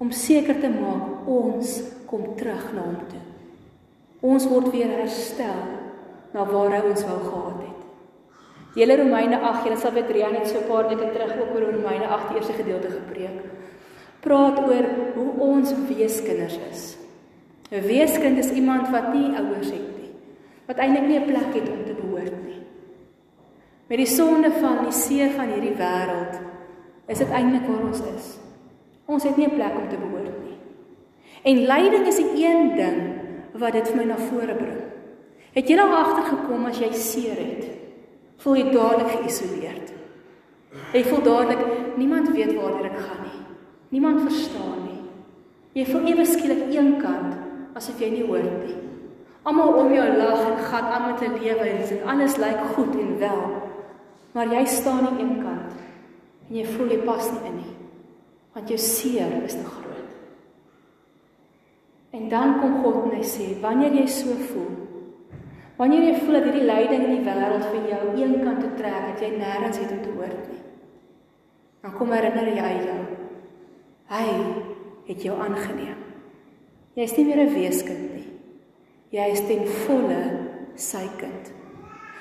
om 0.00 0.10
seker 0.16 0.56
te 0.60 0.70
maak 0.72 1.28
ons 1.28 1.76
kom 2.08 2.32
terug 2.38 2.70
na 2.72 2.86
hom 2.86 3.00
toe. 3.10 3.20
Ons 4.24 4.46
word 4.48 4.70
weer 4.72 4.92
herstel 4.96 5.60
na 6.32 6.46
waar 6.48 6.72
hy 6.74 6.80
ons 6.88 7.04
wou 7.04 7.18
gehad 7.26 7.60
het. 7.66 7.76
Julle 8.80 8.96
Romeine 9.00 9.40
8, 9.42 9.64
julle 9.66 9.78
sal 9.82 9.94
weet 9.96 10.12
Rian 10.14 10.36
het 10.38 10.48
so 10.48 10.60
'n 10.60 10.68
paar 10.68 10.88
weke 10.88 11.10
terug 11.12 11.32
ook 11.36 11.54
oor 11.54 11.72
Romeine 11.72 12.06
8 12.06 12.28
die 12.28 12.36
eerste 12.36 12.52
gedeelte 12.52 12.90
gepreek. 12.90 13.38
Praat 14.20 14.58
oor 14.58 14.84
hoe 15.14 15.32
ons 15.38 15.74
weeskinders 15.88 16.58
is. 16.70 16.96
'n 17.70 17.86
Weeskind 17.86 18.38
is 18.38 18.50
iemand 18.50 18.90
wat 18.90 19.12
nie 19.14 19.36
ouers 19.36 19.70
het 19.70 19.88
nie. 19.98 20.10
Wat 20.66 20.78
eintlik 20.78 21.06
nie 21.08 21.18
'n 21.18 21.26
plek 21.26 21.54
het 21.54 21.68
om 21.68 21.84
te 21.84 21.94
behoort 21.94 22.44
nie. 22.46 22.62
Met 23.88 23.98
die 23.98 24.06
sonde 24.06 24.50
van 24.50 24.84
die 24.84 24.92
see 24.92 25.30
van 25.30 25.48
hierdie 25.48 25.76
wêreld 25.76 26.40
is 27.06 27.18
dit 27.18 27.30
eintlik 27.30 27.66
waar 27.66 27.86
ons 27.86 28.00
is. 28.16 28.38
Ons 29.10 29.26
het 29.26 29.36
nie 29.36 29.46
'n 29.46 29.54
plek 29.58 29.74
om 29.74 29.88
te 29.88 29.98
behoort 29.98 30.36
nie. 30.44 30.58
En 31.42 31.66
lyding 31.66 32.06
is 32.06 32.16
die 32.16 32.46
een 32.46 32.76
ding 32.76 32.98
wat 33.52 33.72
dit 33.72 33.88
vir 33.88 33.96
my 33.96 34.04
na 34.04 34.16
vore 34.16 34.54
bring. 34.54 34.82
Het 35.52 35.68
jy 35.68 35.78
al 35.78 35.96
agtergekom 35.96 36.66
as 36.66 36.78
jy 36.78 36.92
seer 36.92 37.36
het, 37.36 37.64
voel 38.36 38.54
jy 38.54 38.70
dadelik 38.72 39.10
geïsoleerd. 39.10 39.92
Jy 40.92 41.04
voel 41.04 41.22
dadelik 41.22 41.62
niemand 41.96 42.30
weet 42.30 42.54
waar 42.54 42.84
ek 42.84 42.98
gaan 42.98 43.22
nie. 43.22 43.40
Niemand 43.88 44.20
verstaan 44.20 44.78
nie. 44.86 45.02
Jy 45.72 45.86
voel 45.90 46.06
ewe 46.06 46.24
skielik 46.24 46.70
eenkant 46.70 47.34
asof 47.74 47.98
jy 48.00 48.10
nie 48.10 48.26
hoor 48.26 48.42
nie. 48.42 48.76
Almal 49.42 49.74
om 49.74 49.92
jou 49.92 50.16
lag 50.16 50.46
en 50.50 50.58
gaan 50.58 50.84
aan 50.84 51.10
met 51.10 51.22
'n 51.22 51.42
lewe 51.42 51.68
en 51.68 51.88
dit 51.88 52.02
alles 52.06 52.36
lyk 52.36 52.60
goed 52.74 52.94
en 52.94 53.18
wel. 53.18 53.42
Maar 54.32 54.46
jy 54.46 54.64
staan 54.64 55.06
aan 55.06 55.18
een 55.18 55.42
kant 55.42 55.72
en 56.48 56.56
jy 56.56 56.64
voel 56.64 56.88
jy 56.88 56.98
pas 56.98 57.30
nie 57.32 57.50
in 57.50 57.56
nie. 57.56 57.79
Want 58.54 58.68
jou 58.68 58.78
seer 58.78 59.36
is 59.44 59.54
te 59.54 59.64
groot. 59.64 59.90
En 62.10 62.28
dan 62.28 62.56
kom 62.60 62.80
God 62.82 63.04
en 63.04 63.18
hy 63.20 63.26
sê, 63.26 63.52
wanneer 63.62 63.94
jy 63.94 64.06
so 64.10 64.34
voel, 64.50 64.72
wanneer 65.78 66.08
jy 66.08 66.16
voel 66.18 66.38
dat 66.40 66.48
hierdie 66.48 66.66
lyding 66.66 67.04
in 67.06 67.12
die 67.14 67.26
wêreld 67.28 67.68
vir 67.70 67.86
jou 67.92 68.00
een 68.18 68.34
kant 68.42 68.58
toe 68.64 68.72
trek, 68.80 69.04
dat 69.12 69.22
jy 69.22 69.30
nêrens 69.36 69.78
het 69.78 69.94
om 69.94 70.02
te 70.02 70.16
hoor 70.16 70.34
nie. 70.34 70.58
Dan 71.80 71.94
kom 71.96 72.10
herinner 72.12 72.50
jy 72.50 72.72
jou. 72.88 72.98
Hy 74.10 74.24
het 75.06 75.22
jou 75.24 75.38
aangeneem. 75.38 76.02
Jy 76.98 77.06
is 77.06 77.16
nie 77.16 77.24
meer 77.24 77.46
'n 77.46 77.54
weeskind 77.54 78.14
nie. 78.14 78.28
Jy 79.10 79.26
is 79.32 79.40
ten 79.46 79.66
volle 79.86 80.22
sy 80.74 81.06
kind. 81.18 81.52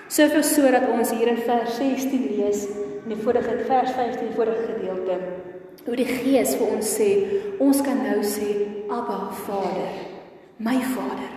Soveel 0.07 0.43
so 0.43 0.71
dat 0.71 0.89
ons 0.89 1.11
hier 1.11 1.27
in 1.27 1.37
vers 1.37 1.77
16 1.77 2.23
lees 2.29 2.67
in 3.03 3.09
die 3.09 3.23
vorige 3.23 3.65
vers 3.65 3.91
15 3.91 4.33
vorige 4.33 4.73
gedeelte 4.73 5.17
hoe 5.85 5.95
die 5.95 6.07
Gees 6.07 6.55
vir 6.59 6.71
ons 6.75 6.93
sê 6.97 7.09
ons 7.63 7.81
kan 7.85 7.99
nou 8.03 8.19
sê 8.25 8.49
Abba 8.89 9.29
Vader, 9.45 9.91
my 10.57 10.77
Vader. 10.95 11.35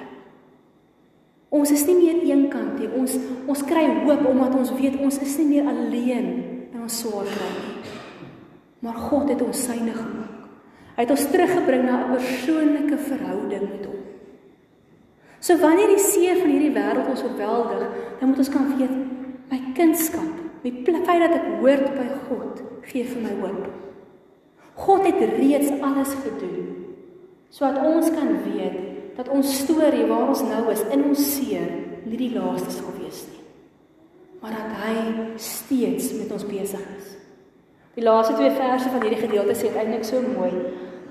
Ons 1.52 1.70
is 1.74 1.85
nie 1.85 1.98
meer 1.98 2.22
eenkant 2.31 2.78
nie. 2.81 2.88
Ons 2.96 3.18
ons 3.50 3.64
kry 3.68 3.85
hoop 4.07 4.24
omdat 4.31 4.55
ons 4.57 4.72
weet 4.78 4.96
ons 5.05 5.18
is 5.20 5.35
nie 5.42 5.48
meer 5.50 5.68
alleen 5.68 6.31
in 6.72 6.78
ons 6.81 7.00
swaar 7.02 7.28
kry 7.28 7.50
nie. 7.59 7.92
Maar 8.83 9.02
God 9.11 9.28
het 9.31 9.44
ons 9.44 9.64
syne 9.68 9.92
gemaak. 9.92 10.48
Hy 10.96 11.05
het 11.05 11.12
ons 11.12 11.28
teruggebring 11.33 11.85
na 11.85 12.00
'n 12.00 12.16
persoonlike 12.16 12.98
verhouding 12.98 13.68
met 13.68 13.85
hom. 13.87 14.00
So 15.40 15.57
wanneer 15.59 15.88
die 15.88 15.98
see 15.98 16.35
van 16.40 16.50
hierdie 16.50 16.74
wêreld 16.74 17.09
ons 17.11 17.22
oorweldig, 17.22 17.88
dan 18.20 18.28
moet 18.28 18.38
ons 18.38 18.48
kan 18.48 18.78
weet 18.78 18.94
my 19.50 19.61
kindskap, 19.74 20.33
my 20.62 20.70
feit 21.05 21.20
dat 21.20 21.35
ek 21.35 21.48
hoort 21.61 21.88
by 21.94 22.09
God, 22.28 22.62
gee 22.83 23.05
vir 23.05 23.22
my 23.22 23.35
hoop. 23.40 23.91
God 24.74 25.04
het 25.06 25.20
reeds 25.37 25.70
alles 25.80 26.14
gedoen 26.24 26.68
sodat 27.52 27.85
ons 27.85 28.08
kan 28.11 28.30
weet 28.46 28.78
dat 29.18 29.28
ons 29.28 29.50
storie 29.58 30.06
waar 30.08 30.30
ons 30.32 30.40
nou 30.46 30.62
is 30.72 30.80
in 30.94 31.02
ons 31.04 31.24
seer 31.35 31.66
nie 32.08 32.16
die 32.16 32.30
laaste 32.32 32.72
sal 32.72 32.94
wees 32.96 33.26
nie. 33.28 33.42
Maar 34.40 34.56
dat 34.56 34.70
hy 34.80 34.94
steeds 35.37 36.14
met 36.16 36.32
ons 36.32 36.46
besig 36.48 36.87
is. 36.96 37.11
Die 37.94 38.06
laaste 38.06 38.38
twee 38.38 38.54
verse 38.56 38.88
van 38.88 39.04
hierdie 39.04 39.20
gedeelte 39.20 39.54
sê 39.58 39.68
eintlik 39.74 40.08
so 40.08 40.24
mooi 40.24 40.50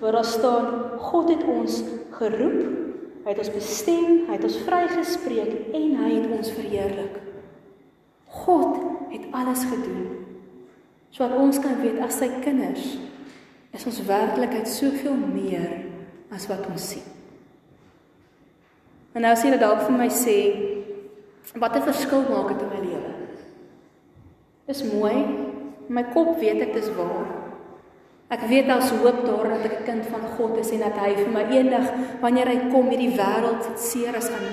waar 0.01 0.17
daar 0.17 0.25
staan 0.25 0.97
God 1.11 1.29
het 1.29 1.45
ons 1.45 1.83
geroep 2.17 2.81
Hy 3.21 3.35
het 3.35 3.41
ons 3.43 3.51
bestem, 3.53 4.05
hy 4.25 4.33
het 4.33 4.45
ons 4.47 4.61
vrygespreek 4.65 5.73
en 5.77 5.91
hy 5.99 6.07
het 6.15 6.31
ons 6.33 6.53
verheerlik. 6.55 7.19
God 8.41 8.79
het 9.11 9.27
alles 9.35 9.65
gedoen 9.67 10.17
sodat 11.11 11.41
ons 11.43 11.57
kan 11.59 11.75
weet 11.83 11.97
as 11.99 12.21
sy 12.21 12.29
kinders 12.39 12.93
is 13.71 13.85
ons 13.87 14.01
werklikheid 14.05 14.67
soveel 14.67 15.15
meer 15.15 15.69
as 16.31 16.47
wat 16.47 16.67
ons 16.67 16.89
sien. 16.93 17.07
En 19.15 19.25
nou 19.25 19.35
sien 19.35 19.51
dit 19.51 19.59
dalk 19.59 19.83
vir 19.87 19.97
my 19.97 20.07
sê 20.07 20.37
wat 21.59 21.75
'n 21.75 21.87
verskil 21.87 22.23
maak 22.29 22.47
dit 22.49 22.61
in 22.61 22.69
my 22.69 22.81
lewe. 22.87 23.13
Dis 24.67 24.83
mooi. 24.83 25.15
In 25.87 25.93
my 25.93 26.03
kop 26.13 26.39
weet 26.39 26.61
ek 26.61 26.73
dis 26.73 26.89
waar. 26.95 27.27
Ek 28.29 28.47
weet 28.47 28.67
daar's 28.67 28.91
hoop 28.91 29.25
daar 29.25 29.49
dat 29.49 29.65
ek 29.65 29.79
'n 29.79 29.83
kind 29.83 30.05
van 30.05 30.21
God 30.37 30.57
is 30.57 30.71
en 30.71 30.79
dat 30.79 30.95
hy 30.95 31.15
vir 31.15 31.31
my 31.31 31.43
eendag 31.51 31.87
wanneer 32.21 32.47
hy 32.47 32.71
kom 32.71 32.87
hierdie 32.87 33.17
wêreld 33.17 33.79
seer 33.79 34.15
as 34.15 34.29
gaan 34.29 34.47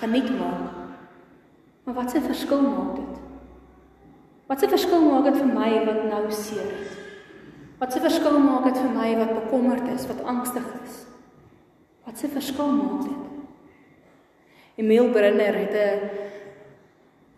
geniet 0.00 0.30
maak. 0.38 0.72
Maar 1.84 1.94
wat 1.94 2.14
'n 2.14 2.20
verskil 2.20 2.62
maak 2.62 2.96
dit? 2.96 3.14
Wat 4.46 4.62
'n 4.62 4.68
verskil 4.68 5.00
maak 5.00 5.24
dit 5.24 5.36
vir 5.36 5.46
my 5.46 5.84
wat 5.84 6.04
nou 6.04 6.30
seer 6.30 6.72
is? 6.80 6.97
Wat 7.78 7.94
'n 7.94 8.00
verskil 8.00 8.38
maak 8.38 8.64
dit 8.64 8.78
vir 8.78 8.90
my 8.90 9.16
wat 9.16 9.34
bekommerd 9.34 9.88
is, 9.94 10.06
wat 10.06 10.24
angstig 10.24 10.66
is? 10.84 11.06
Wat 12.04 12.22
'n 12.22 12.28
verskil 12.28 12.70
maak 12.72 13.02
dit? 13.02 13.22
Emil 14.76 15.10
Brenner 15.10 15.54
het 15.54 15.74
'n 15.74 16.00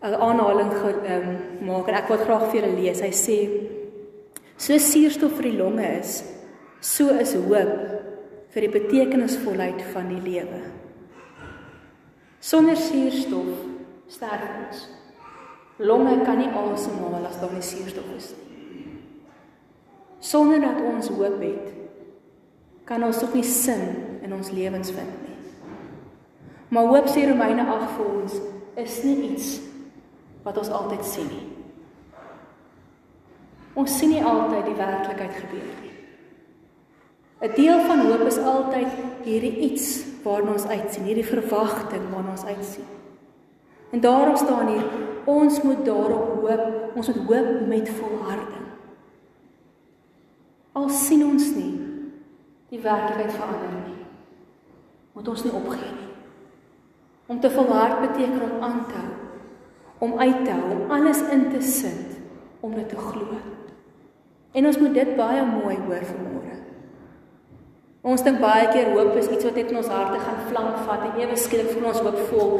'n 0.09 0.21
aanhaling 0.27 0.71
gemaak 0.73 1.87
en 1.87 1.93
ek 1.93 2.07
wil 2.07 2.17
graag 2.17 2.49
vir 2.49 2.61
julle 2.61 2.81
lees. 2.81 3.01
Hy 3.01 3.11
sê 3.11 3.37
So 4.61 4.77
suurstof 4.77 5.31
vir 5.39 5.43
die 5.49 5.57
longe 5.57 5.87
is, 5.99 6.23
so 6.81 7.09
is 7.17 7.33
hoop 7.33 7.71
vir 8.53 8.61
die 8.61 8.69
betekenisvolheid 8.69 9.81
van 9.93 10.11
die 10.11 10.21
lewe. 10.21 10.61
Sonder 12.39 12.77
suurstof 12.77 13.47
sterf 14.07 14.45
ons. 14.67 14.83
Longe 15.79 16.13
kan 16.25 16.37
nie 16.37 16.49
asemhaal 16.49 17.25
as 17.25 17.39
daar 17.41 17.53
nie 17.53 17.65
suurstof 17.65 18.05
is 18.17 18.29
nie. 18.37 18.50
Sonder 20.31 20.61
dat 20.63 20.79
ons 20.93 21.09
hoop 21.11 21.41
het, 21.43 21.71
kan 22.87 23.03
ons 23.03 23.19
ook 23.23 23.33
nie 23.35 23.47
sin 23.47 23.81
in 24.23 24.33
ons 24.33 24.51
lewens 24.55 24.91
vind 24.95 25.15
nie. 25.25 25.39
Maar 26.71 26.87
hoop 26.87 27.09
sê 27.11 27.25
Romeine 27.27 27.65
8 27.67 27.89
vir 27.97 28.11
ons 28.13 28.37
is 28.79 28.99
nie 29.03 29.17
iets 29.31 29.49
wat 30.45 30.59
ons 30.61 30.71
altyd 30.71 31.03
sien 31.05 31.27
nie. 31.27 31.47
Ons 33.75 33.97
sien 33.97 34.13
nie 34.13 34.23
altyd 34.23 34.69
die 34.69 34.77
werklikheid 34.79 35.35
gebeur 35.41 35.67
nie. 35.81 35.91
'n 37.41 37.53
Deel 37.57 37.79
van 37.89 38.05
hoop 38.05 38.23
is 38.29 38.37
altyd 38.37 38.87
hierdie 39.25 39.55
iets 39.67 39.85
waarna 40.23 40.51
ons 40.51 40.67
uitsien, 40.67 41.03
hierdie 41.09 41.25
verwagting 41.25 42.03
waarna 42.13 42.37
ons 42.37 42.45
uitsien. 42.45 42.87
En 43.91 43.99
daarom 43.99 44.35
staan 44.35 44.67
hier, 44.67 44.87
ons 45.25 45.61
moet 45.61 45.85
daarop 45.85 46.41
hoop, 46.41 46.95
ons 46.95 47.07
moet 47.07 47.23
hoop 47.27 47.67
met 47.67 47.89
volharding. 47.89 48.60
Al 50.81 50.89
sien 50.89 51.21
ons 51.21 51.51
nie 51.53 51.73
die 52.71 52.79
werklikheid 52.81 53.33
verander 53.35 53.73
nie, 53.83 54.05
moet 55.13 55.27
ons 55.29 55.43
nie 55.45 55.51
opgee 55.53 55.89
nie. 55.91 56.07
Om 57.29 57.41
te 57.43 57.51
volhard 57.53 57.99
beteken 58.01 58.41
om 58.47 58.63
aan 58.65 58.79
te 58.89 58.97
hou, 58.97 59.11
om 60.07 60.15
uit 60.17 60.39
te 60.47 60.55
hou, 60.55 60.79
alles 60.95 61.21
in 61.35 61.45
te 61.51 61.61
sit 61.61 62.17
om 62.65 62.73
dit 62.73 62.89
te 62.89 62.97
glo. 62.97 63.37
En 64.57 64.67
ons 64.71 64.79
moet 64.81 64.95
dit 64.95 65.13
baie 65.19 65.43
mooi 65.45 65.75
hoor 65.85 66.07
vanmôre. 66.07 66.57
Ons 68.01 68.23
dink 68.25 68.41
baie 68.41 68.65
keer 68.73 68.95
hoop 68.95 69.13
is 69.21 69.29
iets 69.29 69.45
wat 69.45 69.59
net 69.59 69.69
in 69.69 69.81
ons 69.83 69.91
harte 69.93 70.17
gaan 70.23 70.39
vlam 70.47 70.71
vat 70.87 71.03
en 71.11 71.19
ewe 71.21 71.37
skielik 71.37 71.69
voel 71.75 71.91
ons 71.91 72.01
hoopvol 72.01 72.55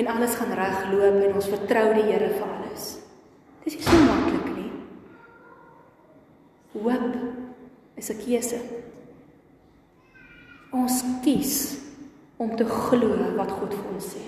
en 0.00 0.14
alles 0.14 0.38
gaan 0.40 0.54
regloop 0.56 1.18
en 1.26 1.40
ons 1.42 1.50
vertrou 1.52 1.88
die 1.98 2.06
Here 2.08 2.30
vir 2.38 2.46
alles. 2.46 2.92
Dis 3.66 3.76
nie 3.76 3.84
so 3.84 4.06
maklik 4.06 4.48
nie. 4.54 4.70
Hoop 6.78 7.44
is 7.96 8.10
'n 8.10 8.18
keuse. 8.24 8.60
Ons 10.70 11.04
kies 11.22 11.78
om 12.36 12.56
te 12.56 12.64
glo 12.64 13.16
wat 13.36 13.50
God 13.50 13.74
vir 13.74 13.94
ons 13.94 14.06
sê. 14.14 14.24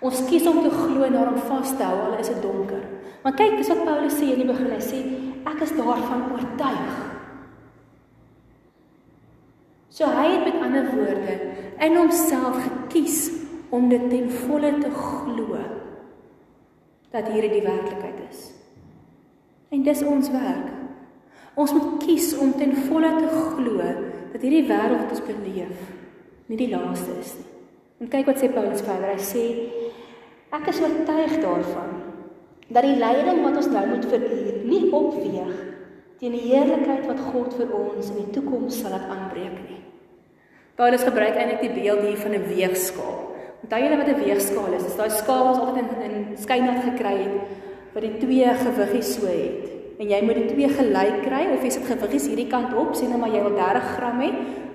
Ons 0.00 0.22
kies 0.28 0.46
om 0.46 0.62
te 0.62 0.70
glo 0.70 1.02
en 1.02 1.12
daarom 1.12 1.38
vas 1.38 1.76
te 1.76 1.82
hou 1.82 1.98
al 1.98 2.18
is 2.18 2.28
dit 2.28 2.42
donker. 2.42 2.82
Maar 3.22 3.34
kyk, 3.34 3.56
dis 3.56 3.68
wat 3.68 3.84
Paulus 3.84 4.18
sê 4.18 4.32
in 4.32 4.42
die 4.42 4.46
begin. 4.46 4.70
Hy 4.70 4.82
sê 4.82 4.98
ek 5.46 5.62
is 5.62 5.74
daarvan 5.74 6.32
oortuig. 6.32 6.96
So 9.88 10.06
hy 10.06 10.26
het 10.36 10.44
met 10.46 10.62
ander 10.62 10.86
woorde 10.94 11.34
in 11.82 11.96
homself 11.96 12.60
gekies 12.62 13.30
om 13.74 13.88
dit 13.90 14.10
ten 14.10 14.30
volle 14.30 14.78
te 14.78 14.90
glo 14.90 15.58
dat 17.10 17.28
hier 17.32 17.48
die 17.50 17.64
werklikheid 17.64 18.20
is. 18.30 18.52
En 19.74 19.82
dis 19.82 20.02
ons 20.02 20.30
werk. 20.30 20.77
Ons 21.58 21.72
moet 21.74 22.02
kies 22.04 22.30
om 22.38 22.52
ten 22.54 22.74
volle 22.86 23.08
te 23.18 23.28
glo 23.34 23.86
dat 24.32 24.42
hierdie 24.44 24.66
wêreld 24.68 25.00
wat 25.00 25.14
ons 25.16 25.24
beleef 25.26 25.78
nie 26.48 26.58
die 26.60 26.68
laaste 26.70 27.16
is 27.18 27.32
nie. 27.40 27.48
En 27.98 28.10
kyk 28.12 28.28
wat 28.30 28.38
sê 28.38 28.50
Paulus 28.52 28.84
verder. 28.86 29.16
Hy 29.16 29.24
sê 29.26 29.42
ek 30.54 30.68
is 30.70 30.78
oortuig 30.84 31.34
daarvan 31.42 31.96
dat 32.68 32.84
die 32.84 32.98
lyding 33.00 33.40
wat 33.42 33.56
ons 33.58 33.70
nou 33.72 33.82
moet 33.90 34.06
verduur 34.12 34.60
nie 34.68 34.84
opweeg 34.94 35.56
teen 36.20 36.36
die 36.36 36.44
heerlikheid 36.50 37.06
wat 37.08 37.24
God 37.32 37.56
vir 37.58 37.72
ons 37.74 38.12
in 38.12 38.20
die 38.20 38.34
toekoms 38.36 38.78
sal 38.78 38.94
laat 38.94 39.08
aanbreek 39.10 39.56
nie. 39.64 39.80
Paulus 40.78 41.02
gebruik 41.06 41.34
eintlik 41.34 41.64
die 41.64 41.74
beeld 41.74 42.04
hier 42.06 42.20
van 42.22 42.34
'n 42.38 42.48
weegskaal. 42.52 43.18
Onthou 43.64 43.80
julle 43.82 43.98
wat 43.98 44.08
'n 44.08 44.20
weegskaal 44.22 44.72
is? 44.78 44.84
Dis 44.84 44.96
daai 44.96 45.10
skaal 45.10 45.44
wat 45.46 45.58
ons 45.58 45.66
altyd 45.66 45.90
in 45.90 46.10
in 46.10 46.36
skynat 46.36 46.84
gekry 46.86 47.16
het 47.24 47.36
wat 47.94 48.02
die 48.02 48.18
twee 48.18 48.54
gewiggies 48.62 49.14
so 49.14 49.26
het. 49.26 49.77
En 49.98 50.06
jy 50.06 50.18
moet 50.22 50.38
die 50.38 50.50
twee 50.52 50.68
gelyk 50.70 51.22
kry 51.24 51.42
of 51.50 51.64
jy 51.66 51.70
sit 51.74 51.86
gewiggies 51.88 52.28
hierdie 52.30 52.46
kant 52.50 52.74
op, 52.78 52.94
sê 52.94 53.08
nou 53.10 53.18
maar 53.18 53.32
jy 53.34 53.42
wil 53.42 53.56
30 53.58 53.86
gram 53.96 54.20
hê, 54.22 54.28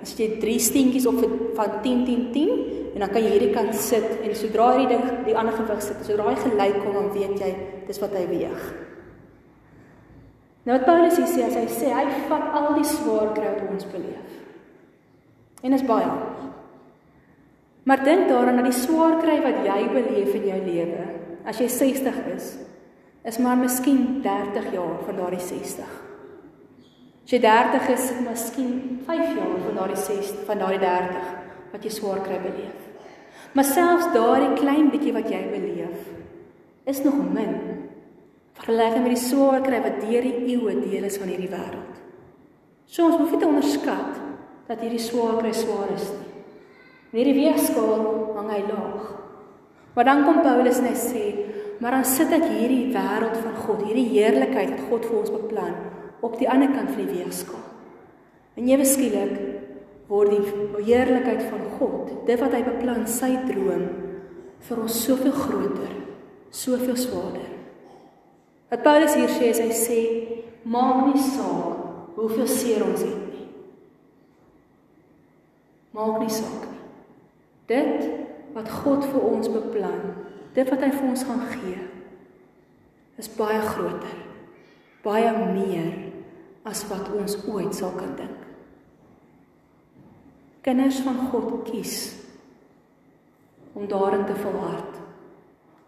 as 0.04 0.12
jy 0.18 0.26
3 0.42 0.56
steentjies 0.60 1.06
op 1.08 1.22
van 1.56 1.78
10 1.84 2.02
10 2.04 2.26
10 2.34 2.50
en 2.94 3.02
dan 3.02 3.10
kan 3.10 3.24
jy 3.24 3.30
hierdie 3.32 3.54
kant 3.54 3.72
sit 3.74 4.04
en 4.20 4.34
sodra 4.36 4.74
hierdie 4.76 4.92
ding 4.92 5.24
die 5.24 5.36
ander 5.36 5.56
gewig 5.56 5.80
sit, 5.82 6.02
sodra 6.04 6.28
hy 6.28 6.36
gelyk 6.42 6.76
kom, 6.82 6.92
dan 6.98 7.08
weet 7.16 7.40
jy 7.40 7.52
dis 7.88 8.02
wat 8.02 8.12
hy 8.18 8.26
weeg. 8.28 8.66
Nou 10.64 10.76
wat 10.76 10.86
Paulus 10.88 11.16
hier 11.20 11.28
sê, 11.28 11.48
hy 11.48 11.64
sê 11.72 11.90
hy 11.92 12.04
vat 12.28 12.44
al 12.60 12.70
die 12.76 12.86
swaar 12.88 13.32
kry 13.36 13.48
wat 13.48 13.72
ons 13.72 13.88
beleef. 13.92 14.36
En 15.64 15.76
is 15.76 15.84
baie. 15.88 16.12
Maar 17.88 18.04
dink 18.04 18.28
daaraan 18.28 18.60
dat 18.60 18.68
die 18.68 18.76
swaar 18.76 19.18
kry 19.20 19.40
wat 19.44 19.64
jy 19.64 19.80
beleef 19.92 20.36
in 20.36 20.46
jou 20.52 20.60
lewe, 20.68 21.08
as 21.48 21.60
jy 21.60 21.68
60 21.72 22.22
is, 22.32 22.52
is 23.24 23.38
maar 23.40 23.56
miskien 23.56 24.20
30 24.22 24.72
jaar 24.72 24.98
van 25.04 25.16
daardie 25.16 25.40
60. 25.40 25.92
As 27.24 27.32
jy 27.32 27.40
30 27.40 27.88
is, 27.94 28.10
is 28.12 28.20
miskien 28.20 28.74
5 29.06 29.22
jaar 29.38 29.54
van 29.64 29.78
daardie 29.78 30.00
60 30.00 30.44
van 30.44 30.60
daardie 30.60 30.82
30 30.82 31.30
wat 31.72 31.86
jy 31.86 31.92
swaar 31.94 32.20
kry 32.26 32.36
beleef. 32.42 32.82
Maar 33.56 33.64
selfs 33.64 34.10
daardie 34.12 34.52
klein 34.58 34.90
bietjie 34.92 35.14
wat 35.16 35.30
jy 35.32 35.40
beleef, 35.48 36.10
is 36.84 37.00
nog 37.04 37.16
min 37.32 37.54
vergelyk 38.54 39.00
met 39.00 39.14
die 39.14 39.22
swaar 39.24 39.64
kry 39.64 39.80
wat 39.82 40.02
deur 40.04 40.28
die 40.28 40.52
eeue 40.52 40.76
deel 40.84 41.08
is 41.08 41.16
van 41.18 41.32
hierdie 41.32 41.50
wêreld. 41.50 41.96
So 42.86 43.08
ons 43.08 43.16
hoef 43.18 43.32
nie 43.32 43.40
te 43.40 43.48
onderskat 43.48 44.20
dat 44.68 44.84
hierdie 44.84 45.02
swaar 45.02 45.40
kry 45.40 45.52
swaar 45.56 45.90
is 45.96 46.06
nie. 46.12 46.30
Hierdie 47.14 47.36
weegskaal 47.40 48.04
hang 48.36 48.52
hy 48.52 48.62
laag. 48.68 49.10
Maar 49.94 50.08
dan 50.10 50.24
kom 50.26 50.42
Paulus 50.42 50.80
en 50.82 50.90
hy 50.90 50.96
sê, 50.98 51.24
maar 51.80 51.98
dan 51.98 52.06
sit 52.08 52.32
ek 52.32 52.46
hierdie 52.52 52.92
wêreld 52.94 53.36
van 53.40 53.56
God, 53.64 53.82
hierdie 53.86 54.10
heerlikheid 54.12 54.74
wat 54.76 54.86
God 54.90 55.08
vir 55.08 55.18
ons 55.20 55.34
beplan, 55.34 55.76
op 56.24 56.38
die 56.40 56.48
ander 56.50 56.70
kant 56.72 56.92
van 56.94 57.04
die 57.04 57.20
weegskaal. 57.20 57.64
En 58.54 58.68
jy 58.70 58.78
beskielik 58.80 59.34
word 60.08 60.34
die 60.34 60.84
heerlikheid 60.86 61.42
van 61.50 61.64
God, 61.78 62.12
dit 62.28 62.40
wat 62.40 62.54
hy 62.54 62.62
beplan, 62.66 63.06
sy 63.10 63.32
droom 63.48 63.84
vir 64.64 64.80
ons 64.80 65.00
soveel 65.04 65.34
groter, 65.36 65.96
soveel 66.54 66.96
swaarder. 66.96 67.50
Wat 68.70 68.84
Paulus 68.84 69.16
hier 69.18 69.32
sê 69.32 69.50
is 69.52 69.60
hy 69.60 69.72
sê 69.76 69.98
maak 70.64 71.10
nie 71.10 71.20
saak 71.20 72.14
hoeveel 72.16 72.48
seer 72.48 72.84
ons 72.86 73.02
het 73.04 73.20
nie. 73.28 73.48
Maak 75.94 76.22
nie 76.22 76.32
saak 76.32 76.64
nie. 76.70 76.80
Dit 77.70 78.54
wat 78.54 78.70
God 78.82 79.04
vir 79.10 79.26
ons 79.28 79.50
beplan, 79.50 80.00
dit 80.54 80.70
wat 80.70 80.82
hy 80.84 80.90
vir 80.94 81.08
ons 81.08 81.24
gaan 81.26 81.44
gee, 81.50 81.82
is 83.18 83.30
baie 83.36 83.60
groter. 83.62 84.20
Baie 85.04 85.30
meer 85.52 85.90
as 86.64 86.84
wat 86.88 87.10
ons 87.12 87.36
ooit 87.44 87.74
sal 87.76 87.92
kan 87.98 88.14
dink. 88.16 88.40
Kinders 90.64 91.02
van 91.04 91.18
God 91.28 91.66
kies 91.68 92.14
om 93.76 93.84
daarin 93.90 94.24
te 94.24 94.36
volhard, 94.38 94.96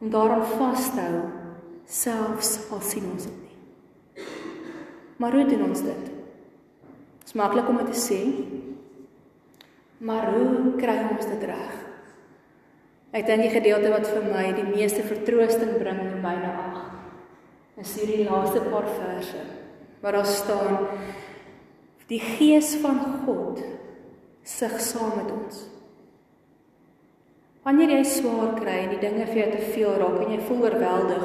om 0.04 0.10
daaraan 0.12 0.44
vas 0.58 0.90
te 0.92 1.00
hou 1.00 1.22
selfs 1.86 2.58
al 2.74 2.82
sien 2.84 3.06
ons 3.08 3.24
dit 3.24 3.40
nie. 3.40 4.26
Maar 5.22 5.38
hoe 5.38 5.46
doen 5.48 5.64
ons 5.70 5.82
dit? 5.86 6.04
Dit 6.10 7.30
is 7.30 7.38
maklik 7.38 7.68
om 7.70 7.78
dit 7.80 7.92
te 7.94 8.00
sê. 8.00 8.20
Maar 10.04 10.28
hoe 10.34 10.74
kry 10.76 10.98
ons 11.14 11.30
dit 11.30 11.46
reg? 11.48 11.85
Ek 13.14 13.26
dink 13.28 13.46
die 13.46 13.52
gedeelte 13.54 13.92
wat 13.92 14.08
vir 14.10 14.24
my 14.26 14.48
die 14.56 14.66
meeste 14.66 15.04
vertroosting 15.06 15.76
bring 15.78 16.00
in 16.02 16.12
Romeine 16.16 16.50
8 16.50 17.82
is 17.82 17.92
hierdie 18.00 18.24
laaste 18.24 18.62
paar 18.70 18.88
verse 18.88 19.42
waar 20.00 20.16
daar 20.16 20.28
staan 20.28 20.76
die 22.08 22.20
gees 22.20 22.76
van 22.82 23.00
God 23.24 23.60
sig 24.46 24.80
saam 24.80 25.16
met 25.18 25.30
ons. 25.34 25.64
Wanneer 27.66 27.96
jy 27.96 28.02
swaar 28.06 28.52
kry 28.60 28.76
en 28.84 28.92
die 28.94 29.02
dinge 29.02 29.26
vir 29.26 29.40
jou 29.40 29.48
te 29.56 29.70
veel 29.72 29.96
raak 29.98 30.20
en 30.22 30.34
jy 30.36 30.42
voel 30.46 30.60
oorweldig, 30.68 31.24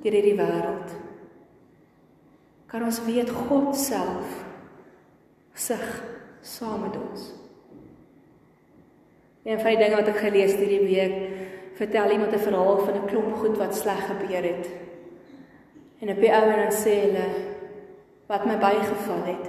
deur 0.00 0.16
hierdie 0.16 0.36
wêreld. 0.38 0.94
Kan 2.72 2.86
ons 2.88 3.02
weet 3.04 3.32
God 3.50 3.76
self 3.76 4.38
sig 5.56 5.84
saam 6.40 6.86
met 6.86 6.96
ons. 6.96 7.28
Een 9.46 9.60
van 9.60 9.70
die 9.70 9.78
dinge 9.78 9.96
wat 10.00 10.08
ek 10.10 10.16
gelees 10.24 10.56
het 10.56 10.62
hierdie 10.64 10.88
week, 10.90 11.18
vertel 11.78 12.10
iemand 12.10 12.32
'n 12.34 12.46
verhaal 12.48 12.78
van 12.78 12.94
'n 12.94 13.06
klomp 13.06 13.36
goed 13.36 13.56
wat 13.56 13.76
sleg 13.76 14.06
gebeur 14.06 14.42
het. 14.42 14.66
En 16.00 16.08
op 16.10 16.20
die 16.20 16.32
ou 16.34 16.50
en 16.50 16.62
dan 16.62 16.72
sê 16.72 16.94
hulle 17.06 17.28
wat 18.26 18.44
my 18.44 18.58
bygeval 18.58 19.22
het 19.24 19.46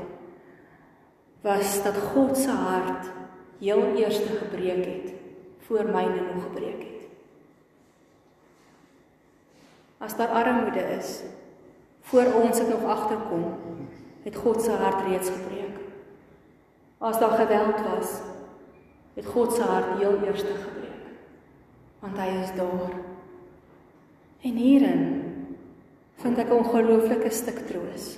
was 1.42 1.84
dat 1.84 1.98
God 1.98 2.38
se 2.38 2.50
hart 2.50 3.10
heel 3.60 3.84
eers 3.96 4.20
gebreek 4.40 4.86
het 4.86 5.14
voor 5.66 5.86
myne 5.86 6.22
nog 6.34 6.44
gebreek 6.44 6.80
het. 6.80 7.04
As 9.98 10.16
daar 10.18 10.28
armoede 10.28 10.80
is, 11.00 11.22
voor 12.02 12.26
ons 12.44 12.58
dit 12.58 12.70
nog 12.70 12.84
agterkom, 12.84 13.58
het 14.24 14.36
God 14.36 14.62
se 14.62 14.72
hart 14.72 15.08
reeds 15.08 15.30
gebreek. 15.30 15.78
As 16.98 17.20
daar 17.20 17.30
geweld 17.30 17.82
was, 17.82 18.22
het 19.18 19.26
God 19.26 19.54
se 19.54 19.62
hart 19.66 19.98
heel 19.98 20.20
eers 20.24 20.44
gebreek. 20.46 21.06
Want 22.00 22.18
hy 22.22 22.28
is 22.44 22.52
daar. 22.56 22.92
En 24.46 24.60
hierin 24.62 25.06
vind 26.22 26.38
ek 26.38 26.50
'n 26.50 26.62
ongelooflike 26.62 27.30
stuk 27.30 27.66
troos. 27.66 28.18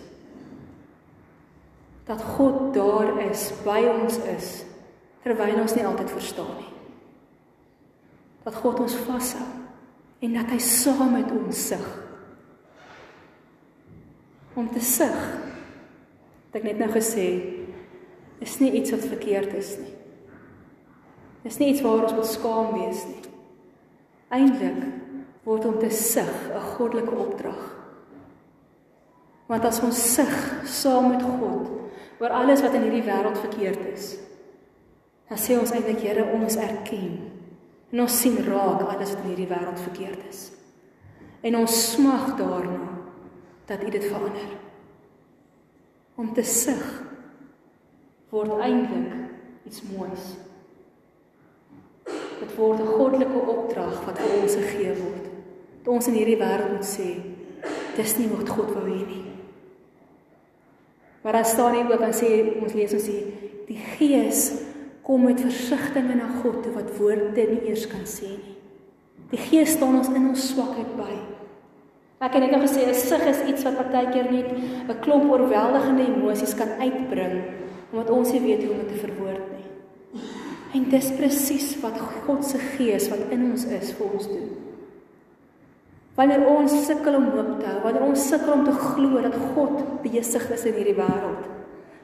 Dat 2.03 2.21
God 2.21 2.73
daar 2.73 3.21
is, 3.29 3.51
by 3.63 3.87
ons 4.01 4.17
is, 4.17 4.63
terwyl 5.23 5.61
ons 5.61 5.75
nie 5.75 5.85
altyd 5.85 6.11
verstaan 6.11 6.55
nie. 6.57 6.73
Dat 8.43 8.55
God 8.55 8.79
ons 8.79 8.95
vashou 8.95 9.47
en 10.19 10.33
dat 10.33 10.51
hy 10.51 10.57
saam 10.57 11.11
met 11.11 11.31
ons 11.31 11.67
sug. 11.67 11.87
Om 14.53 14.71
te 14.71 14.79
sug. 14.79 15.19
Het 16.49 16.55
ek 16.55 16.63
net 16.63 16.77
nou 16.77 16.91
gesê 16.91 17.27
is 18.39 18.59
nie 18.59 18.71
iets 18.71 18.91
wat 18.91 19.05
verkeerd 19.05 19.53
is 19.53 19.77
nie. 19.77 19.98
Dis 21.43 21.57
nie 21.57 21.69
iets 21.73 21.81
waar 21.81 22.03
ons 22.03 22.13
moet 22.13 22.27
skaam 22.27 22.73
wees 22.75 23.05
nie. 23.07 23.21
Eindelik 24.29 24.83
word 25.43 25.65
om 25.65 25.79
te 25.79 25.89
sug 25.89 26.49
'n 26.53 26.61
goddelike 26.75 27.15
opdrag. 27.15 27.75
Want 29.47 29.65
as 29.65 29.81
ons 29.81 30.13
sug 30.13 30.61
saam 30.65 31.09
met 31.09 31.21
God 31.21 31.69
oor 32.19 32.29
alles 32.29 32.61
wat 32.61 32.73
in 32.73 32.81
hierdie 32.81 33.07
wêreld 33.07 33.37
verkeerd 33.37 33.79
is, 33.93 34.17
dan 35.29 35.37
sê 35.37 35.59
ons 35.59 35.71
eintlik 35.71 36.01
Here, 36.01 36.33
ons 36.33 36.55
erken 36.55 37.39
En 37.89 38.03
ons 38.05 38.19
sien 38.21 38.37
raak 38.45 38.83
alles 38.85 39.13
wat 39.13 39.23
in 39.23 39.31
hierdie 39.31 39.49
wêreld 39.49 39.81
verkeerd 39.81 40.25
is. 40.29 40.51
En 41.41 41.55
ons 41.57 41.77
smag 41.93 42.35
daarna 42.37 42.89
dat 43.69 43.83
U 43.83 43.89
dit 43.89 44.05
verander. 44.05 44.51
Om 46.19 46.33
te 46.33 46.43
sug 46.43 46.85
word 48.29 48.59
eintlik 48.61 49.15
iets 49.65 49.81
moois. 49.89 50.35
Dit 52.39 52.55
word 52.55 52.79
'n 52.79 52.93
goddelike 52.97 53.39
opdrag 53.53 54.05
wat 54.05 54.19
vir 54.19 54.41
ons 54.41 54.55
gegee 54.55 54.93
word. 54.93 55.25
Dat 55.83 55.93
ons 55.93 56.07
in 56.07 56.13
hierdie 56.13 56.39
wêreld 56.39 56.71
moet 56.71 56.85
sê, 56.85 57.09
dis 57.95 58.17
nie 58.17 58.27
wat 58.27 58.49
God 58.49 58.73
wou 58.73 58.85
hê 58.85 59.05
nie. 59.07 59.25
Maar 61.21 61.33
as 61.33 61.51
staan 61.51 61.75
hier 61.75 61.91
ook 61.91 61.99
dan 61.99 62.13
sê 62.13 62.29
ons 62.61 62.73
lees 62.73 62.93
ons 62.93 63.03
sê 63.03 63.17
die 63.67 63.81
Gees 63.97 64.61
kom 65.03 65.25
met 65.25 65.41
versigtings 65.41 66.15
na 66.15 66.29
God 66.41 66.63
toe 66.63 66.73
wat 66.73 66.97
woorde 66.97 67.43
nie 67.49 67.67
eers 67.67 67.87
kan 67.87 68.05
sê 68.05 68.29
nie. 68.29 68.55
Die 69.29 69.41
Gees 69.41 69.75
staan 69.75 69.97
ons 69.99 70.07
in 70.07 70.29
ons 70.29 70.47
swakheid 70.53 70.95
by. 70.97 71.15
Ek 72.19 72.33
het 72.35 72.43
net 72.43 72.51
nou 72.51 72.61
gesê 72.63 72.87
'n 72.87 72.93
sug 72.93 73.23
is 73.27 73.43
iets 73.47 73.63
wat 73.63 73.77
partykeer 73.77 74.31
net 74.31 74.49
'n 74.89 74.99
klomp 75.01 75.31
oorweldigende 75.31 76.07
emosies 76.07 76.55
kan 76.55 76.69
uitbring 76.79 77.43
omdat 77.91 78.09
ons 78.09 78.31
nie 78.31 78.41
weet 78.41 78.63
hoe 78.63 78.73
om 78.73 78.79
dit 78.79 78.87
te 78.87 79.07
verwoord 79.07 79.45
nie. 79.51 79.69
En 80.73 80.89
dis 80.89 81.11
presies 81.17 81.71
wat 81.81 81.97
God 82.25 82.43
se 82.45 82.59
Gees 82.75 83.07
wat 83.09 83.31
in 83.33 83.47
ons 83.51 83.65
is 83.73 83.93
vir 83.97 84.09
ons 84.09 84.27
doen. 84.29 84.49
Wanneer 86.19 86.43
ons 86.51 86.73
sukkel 86.85 87.15
om 87.15 87.29
hoop 87.31 87.53
te 87.61 87.67
hou, 87.69 87.77
wanneer 87.85 88.03
ons 88.09 88.25
sukkel 88.27 88.53
om 88.57 88.65
te 88.67 88.75
glo 88.75 89.21
dat 89.23 89.37
God 89.53 89.77
besig 90.03 90.49
is 90.51 90.65
in 90.67 90.75
hierdie 90.75 90.97
wêreld, 90.97 91.45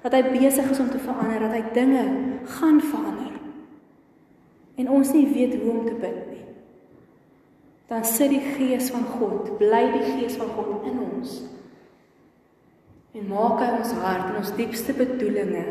dat 0.05 0.15
hy 0.15 0.21
besig 0.29 0.69
is 0.71 0.79
om 0.79 0.87
te 0.89 1.01
verander, 1.03 1.43
dat 1.43 1.55
hy 1.57 1.63
dinge 1.75 2.05
gaan 2.55 2.79
verander. 2.79 3.33
En 4.79 4.91
ons 4.95 5.11
nie 5.15 5.27
weet 5.33 5.57
hoe 5.59 5.73
om 5.73 5.83
te 5.87 5.97
bid 5.99 6.21
nie. 6.31 6.45
Dan 7.91 8.07
sit 8.07 8.31
die 8.31 8.41
gees 8.55 8.87
van 8.93 9.03
God, 9.17 9.51
bly 9.59 9.83
die 9.93 10.05
gees 10.15 10.39
van 10.39 10.49
God 10.55 10.87
in 10.89 11.01
ons. 11.05 11.35
En 13.15 13.27
maak 13.29 13.61
hy 13.61 13.69
ons 13.77 13.95
hart 13.99 14.31
en 14.31 14.39
ons 14.41 14.55
diepste 14.57 14.95
bedoelinge 14.95 15.65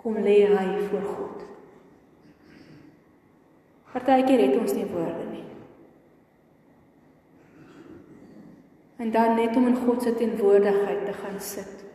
kom 0.00 0.20
lê 0.24 0.42
hy 0.48 0.68
voor 0.88 1.08
God. 1.16 1.49
Partykeer 3.92 4.44
het 4.46 4.56
ons 4.60 4.72
nie 4.72 4.86
woorde 4.86 5.26
nie. 5.30 5.44
En 9.00 9.10
dan 9.10 9.34
net 9.34 9.56
om 9.56 9.66
in 9.66 9.76
God 9.76 10.02
se 10.02 10.14
teenwoordigheid 10.14 11.04
te 11.06 11.12
gaan 11.12 11.40
sit 11.40 11.86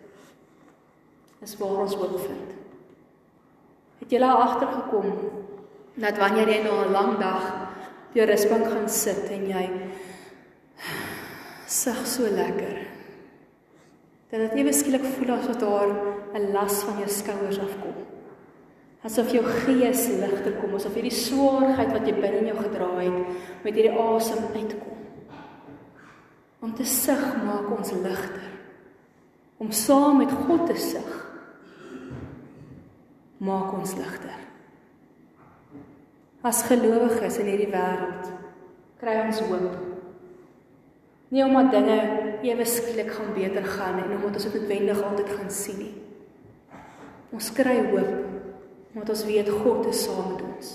is 1.45 1.58
waar 1.58 1.84
ons 1.86 1.93
hoop 1.93 2.19
vind. 2.19 2.53
Het 3.99 4.12
jy 4.12 4.21
al 4.25 4.41
agtergekom 4.41 5.12
Dat 5.95 6.17
wanneer 6.19 6.49
jy 6.51 6.63
nou 6.63 6.86
'n 6.86 6.91
lang 6.91 7.17
dag 7.19 7.43
op 8.10 8.15
jou 8.19 8.27
rusbank 8.27 8.65
gaan 8.67 8.89
sit 8.89 9.29
en 9.31 9.47
jy 9.47 9.69
sug 11.67 12.08
so 12.08 12.23
lekker. 12.23 12.88
Dat 14.29 14.39
dit 14.39 14.53
ewe 14.53 14.73
skielik 14.73 15.03
voel 15.03 15.31
asof 15.36 15.55
daar 15.55 15.89
'n 16.34 16.51
las 16.51 16.84
van 16.84 16.97
jou 16.97 17.10
skouers 17.10 17.60
afkom. 17.60 17.95
Asof 19.05 19.29
jou 19.29 19.43
gees 19.45 20.07
ligter 20.17 20.55
kom, 20.57 20.73
asof 20.73 20.95
hierdie 20.97 21.13
swaarheid 21.13 21.91
wat 21.93 22.07
jy 22.07 22.15
binne 22.17 22.39
in 22.41 22.49
jou 22.49 22.57
gedra 22.57 22.87
het 22.97 23.61
met 23.61 23.75
hierdie 23.77 23.93
asem 24.01 24.47
uitkom. 24.55 25.03
Om 26.65 26.73
te 26.73 26.87
sug 26.89 27.21
maak 27.45 27.69
ons 27.75 27.93
ligter. 28.01 28.47
Om 29.61 29.69
saam 29.71 30.23
met 30.23 30.33
God 30.33 30.65
te 30.71 30.77
sug 30.81 31.11
maak 33.45 33.75
ons 33.77 33.93
ligter. 33.99 34.41
As 36.45 36.65
gelowiges 36.65 37.37
in 37.43 37.51
hierdie 37.51 37.69
wêreld 37.69 38.31
kry 39.01 39.19
ons 39.27 39.43
hoop. 39.45 39.81
Nie 41.29 41.45
omdat 41.45 41.73
dinge 41.75 41.99
ewe 42.45 42.65
skielik 42.69 43.11
gaan 43.13 43.33
beter 43.37 43.65
gaan 43.69 44.01
en 44.01 44.15
omdat 44.17 44.39
ons 44.39 44.47
dit 44.49 44.57
noodwendig 44.57 45.01
altyd 45.03 45.33
gaan 45.37 45.53
sien 45.53 45.83
nie. 45.83 45.93
Ons 47.35 47.53
kry 47.53 47.83
hoop 47.91 48.35
omdat 48.95 49.12
ons 49.12 49.25
weet 49.27 49.51
God 49.51 49.86
is 49.91 50.03
saam 50.08 50.31
met 50.31 50.41
ons. 50.47 50.71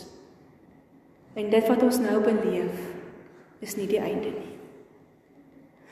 En 1.40 1.50
dit 1.50 1.68
wat 1.72 1.82
ons 1.82 2.00
nou 2.04 2.20
beleef 2.26 2.86
is 3.64 3.76
nie 3.76 3.88
die 3.88 4.00
einde 4.00 4.34
nie. 4.34 4.54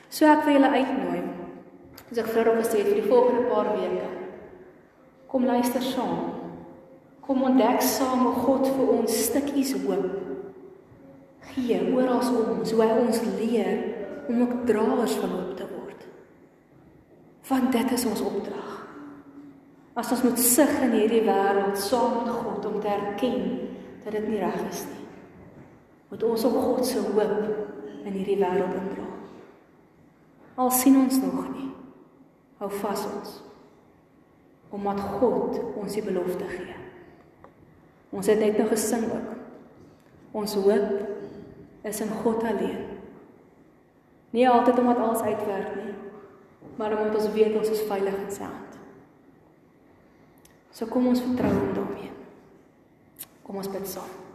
So 0.09 0.29
ek 0.29 0.45
wil 0.45 0.59
julle 0.59 0.71
uitnooi. 0.73 1.23
As 2.09 2.21
ek 2.21 2.31
hom 2.37 2.61
gesê 2.61 2.83
het 2.83 2.89
vir 2.89 3.01
die 3.01 3.09
volgende 3.09 3.49
paar 3.49 3.73
weke. 3.75 4.07
Kom 5.29 5.45
luister 5.45 5.83
saam. 5.85 6.23
Kom 7.25 7.43
ontdek 7.45 7.81
saam 7.85 8.25
hoe 8.25 8.37
God 8.45 8.69
vir 8.77 8.93
ons 8.95 9.19
stukkies 9.27 9.75
hoop 9.83 10.29
gee 11.53 11.79
oral 11.93 12.19
ons, 12.19 12.71
hoe 12.71 12.83
hy 12.83 12.89
ons 13.01 13.21
leer 13.39 13.79
om 14.29 14.43
ook 14.45 14.65
draers 14.69 15.15
van 15.21 15.33
hoop 15.33 15.53
te 15.57 15.67
word. 15.71 16.05
Want 17.49 17.71
dit 17.73 17.93
is 17.97 18.05
ons 18.05 18.21
opdrag. 18.21 18.75
As 19.99 20.11
ons 20.15 20.21
moet 20.23 20.39
sug 20.39 20.69
in 20.85 20.93
hierdie 20.95 21.25
wêreld 21.25 21.75
saam 21.81 22.21
met 22.21 22.31
God 22.31 22.65
om 22.69 22.77
te 22.79 22.87
erken 22.87 23.39
dat 24.05 24.13
dit 24.15 24.27
nie 24.29 24.37
reg 24.39 24.55
is 24.69 24.85
nie. 24.87 25.07
Moet 26.09 26.23
ons 26.23 26.45
op 26.47 26.55
God 26.55 26.85
se 26.87 27.01
hoop 27.03 28.05
in 28.07 28.13
hierdie 28.13 28.37
wêreld 28.39 28.77
indra. 28.79 29.07
Al 30.55 30.71
sien 30.71 30.95
ons 31.01 31.19
nog 31.19 31.49
nie. 31.51 31.67
Hou 32.61 32.69
vas 32.79 33.03
ons. 33.09 33.33
Omdat 34.75 35.01
God 35.19 35.59
ons 35.81 35.97
die 35.97 36.05
belofte 36.05 36.47
gee. 36.47 36.77
Ons 38.15 38.31
het 38.31 38.39
net 38.39 38.57
nog 38.57 38.71
gesing 38.71 39.03
ook. 39.09 39.35
Ons 40.39 40.55
hoop 40.63 41.83
is 41.89 42.01
in 42.05 42.15
God 42.23 42.47
alleen. 42.47 42.87
Nie 44.31 44.47
altyd 44.47 44.79
omdat 44.79 45.03
alles 45.03 45.21
uitwerk 45.25 45.75
nie, 45.75 45.93
maar 46.77 46.95
omdat 46.95 47.19
ons 47.19 47.31
weet 47.33 47.55
ons 47.57 47.71
is 47.73 47.87
veilig 47.89 48.17
in 48.23 48.31
sy 48.31 48.45
hand. 48.45 48.68
So 50.71 50.87
kom 50.87 51.07
ons 51.09 51.21
vertrou 51.23 51.51
hom 51.53 51.75
daarmee. 51.75 52.11
Kom 53.43 53.57
ons 53.61 53.71
bid 53.73 53.87
saam. 53.89 54.28